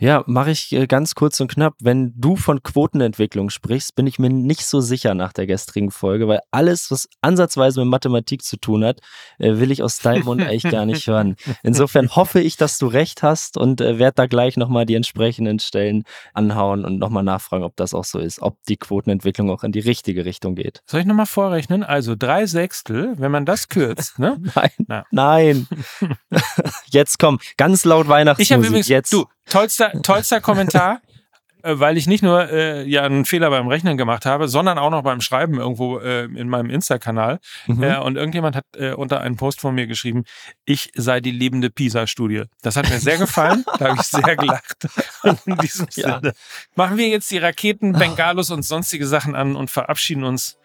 Ja, 0.00 0.24
mache 0.26 0.50
ich 0.50 0.72
äh, 0.72 0.86
ganz 0.86 1.14
kurz 1.14 1.38
und 1.40 1.52
knapp. 1.52 1.74
Wenn 1.78 2.14
du 2.16 2.36
von 2.36 2.62
Quotenentwicklung 2.62 3.50
sprichst, 3.50 3.94
bin 3.94 4.06
ich 4.06 4.18
mir 4.18 4.30
nicht 4.30 4.64
so 4.64 4.80
sicher 4.80 5.12
nach 5.12 5.34
der 5.34 5.46
gestrigen 5.46 5.90
Folge, 5.90 6.26
weil 6.26 6.40
alles, 6.50 6.90
was 6.90 7.06
ansatzweise 7.20 7.80
mit 7.80 7.90
Mathematik 7.90 8.42
zu 8.42 8.56
tun 8.56 8.82
hat, 8.82 9.00
äh, 9.38 9.58
will 9.58 9.70
ich 9.70 9.82
aus 9.82 9.98
deinem 9.98 10.24
Mund 10.24 10.40
eigentlich 10.40 10.62
gar 10.72 10.86
nicht 10.86 11.06
hören. 11.06 11.36
Insofern 11.62 12.08
hoffe 12.16 12.40
ich, 12.40 12.56
dass 12.56 12.78
du 12.78 12.86
recht 12.86 13.22
hast 13.22 13.58
und 13.58 13.82
äh, 13.82 13.98
werde 13.98 14.14
da 14.14 14.26
gleich 14.26 14.56
nochmal 14.56 14.86
die 14.86 14.94
entsprechenden 14.94 15.58
Stellen 15.58 16.04
anhauen 16.32 16.86
und 16.86 16.98
nochmal 16.98 17.22
nachfragen, 17.22 17.64
ob 17.64 17.76
das 17.76 17.92
auch 17.92 18.04
so 18.04 18.18
ist, 18.18 18.40
ob 18.40 18.56
die 18.68 18.78
Quotenentwicklung 18.78 19.50
auch 19.50 19.64
in 19.64 19.72
die 19.72 19.80
richtige 19.80 20.24
Richtung 20.24 20.54
geht. 20.54 20.80
Soll 20.86 21.00
ich 21.00 21.06
nochmal 21.06 21.26
vorrechnen? 21.26 21.82
Also 21.82 22.16
drei 22.16 22.46
Sechstel, 22.46 23.16
wenn 23.18 23.30
man 23.30 23.44
das 23.44 23.68
kürzt, 23.68 24.18
ne? 24.18 24.38
nein, 24.54 24.70
Na. 24.88 25.04
nein. 25.10 25.68
Jetzt 26.90 27.18
komm, 27.18 27.38
ganz 27.58 27.84
laut 27.84 28.08
Weihnachtsmusik. 28.08 28.50
Ich 28.50 28.52
habe 28.56 28.66
übrigens, 28.66 28.88
jetzt. 28.88 29.12
du, 29.12 29.26
tollster, 29.50 29.92
tollster 30.02 30.40
Kommentar, 30.40 31.00
äh, 31.62 31.78
weil 31.78 31.96
ich 31.96 32.06
nicht 32.06 32.22
nur 32.22 32.50
äh, 32.50 32.84
ja 32.84 33.02
einen 33.02 33.24
Fehler 33.24 33.50
beim 33.50 33.68
Rechnen 33.68 33.96
gemacht 33.96 34.24
habe, 34.24 34.48
sondern 34.48 34.78
auch 34.78 34.90
noch 34.90 35.02
beim 35.02 35.20
Schreiben 35.20 35.58
irgendwo 35.58 35.98
äh, 35.98 36.24
in 36.24 36.48
meinem 36.48 36.70
Insta-Kanal. 36.70 37.38
Mhm. 37.66 37.82
Äh, 37.82 37.98
und 37.98 38.16
irgendjemand 38.16 38.56
hat 38.56 38.64
äh, 38.76 38.92
unter 38.92 39.20
einen 39.20 39.36
Post 39.36 39.60
von 39.60 39.74
mir 39.74 39.86
geschrieben, 39.86 40.24
ich 40.64 40.90
sei 40.94 41.20
die 41.20 41.32
lebende 41.32 41.70
PISA-Studie. 41.70 42.44
Das 42.62 42.76
hat 42.76 42.88
mir 42.88 42.98
sehr 42.98 43.18
gefallen, 43.18 43.64
da 43.78 43.90
habe 43.90 44.00
ich 44.00 44.06
sehr 44.06 44.36
gelacht. 44.36 44.88
In 45.46 45.56
diesem 45.56 45.86
ja. 45.94 46.20
Sinne 46.20 46.32
machen 46.74 46.96
wir 46.96 47.08
jetzt 47.08 47.30
die 47.30 47.38
Raketen, 47.38 47.92
Bengalos 47.92 48.50
und 48.50 48.62
sonstige 48.62 49.06
Sachen 49.06 49.34
an 49.34 49.56
und 49.56 49.70
verabschieden 49.70 50.24
uns. 50.24 50.56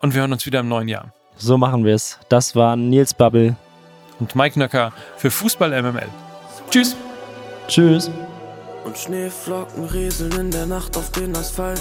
Und 0.00 0.12
wir 0.12 0.20
hören 0.20 0.32
uns 0.32 0.44
wieder 0.44 0.60
im 0.60 0.68
neuen 0.68 0.88
Jahr. 0.88 1.14
So 1.36 1.56
machen 1.56 1.84
wir 1.84 1.94
es. 1.94 2.18
Das 2.28 2.54
waren 2.54 2.90
Nils 2.90 3.14
Bubble 3.14 3.56
und 4.20 4.34
Mike 4.34 4.58
Nöcker 4.58 4.92
für 5.16 5.30
Fußball 5.30 5.70
MML. 5.82 6.08
Tschüss. 6.70 6.96
Tschüss. 7.66 8.10
Und 8.84 8.98
Schneeflocken 8.98 9.84
rieseln 9.86 10.32
in 10.32 10.50
der 10.50 10.66
Nacht 10.66 10.96
auf 10.96 11.10
den 11.12 11.34
Asphalt. 11.34 11.80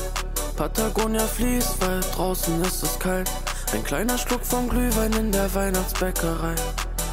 Patagonia 0.55 1.25
fließt, 1.25 1.81
weil 1.81 1.99
draußen 2.15 2.61
ist 2.63 2.83
es 2.83 2.97
kalt. 2.99 3.29
Ein 3.73 3.83
kleiner 3.83 4.17
Schluck 4.17 4.45
vom 4.45 4.69
Glühwein 4.69 5.11
in 5.13 5.31
der 5.31 5.53
Weihnachtsbäckerei. 5.53 6.55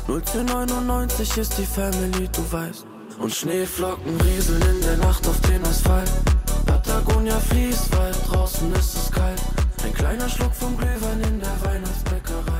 01099 0.06 1.36
ist 1.38 1.58
die 1.58 1.64
Family, 1.64 2.28
du 2.28 2.52
weißt. 2.52 2.86
Und 3.18 3.34
Schneeflocken 3.34 4.20
rieseln 4.20 4.62
in 4.62 4.80
der 4.82 4.96
Nacht 4.98 5.26
auf 5.26 5.40
den 5.40 5.64
Asphalt. 5.64 6.10
Patagonia 6.66 7.38
fließt, 7.40 7.96
weil 7.96 8.12
draußen 8.28 8.72
ist 8.74 8.94
es 8.94 9.10
kalt. 9.10 9.40
Ein 9.84 9.92
kleiner 9.94 10.28
Schluck 10.28 10.54
vom 10.54 10.76
Glühwein 10.76 11.20
in 11.22 11.40
der 11.40 11.56
Weihnachtsbäckerei. 11.64 12.59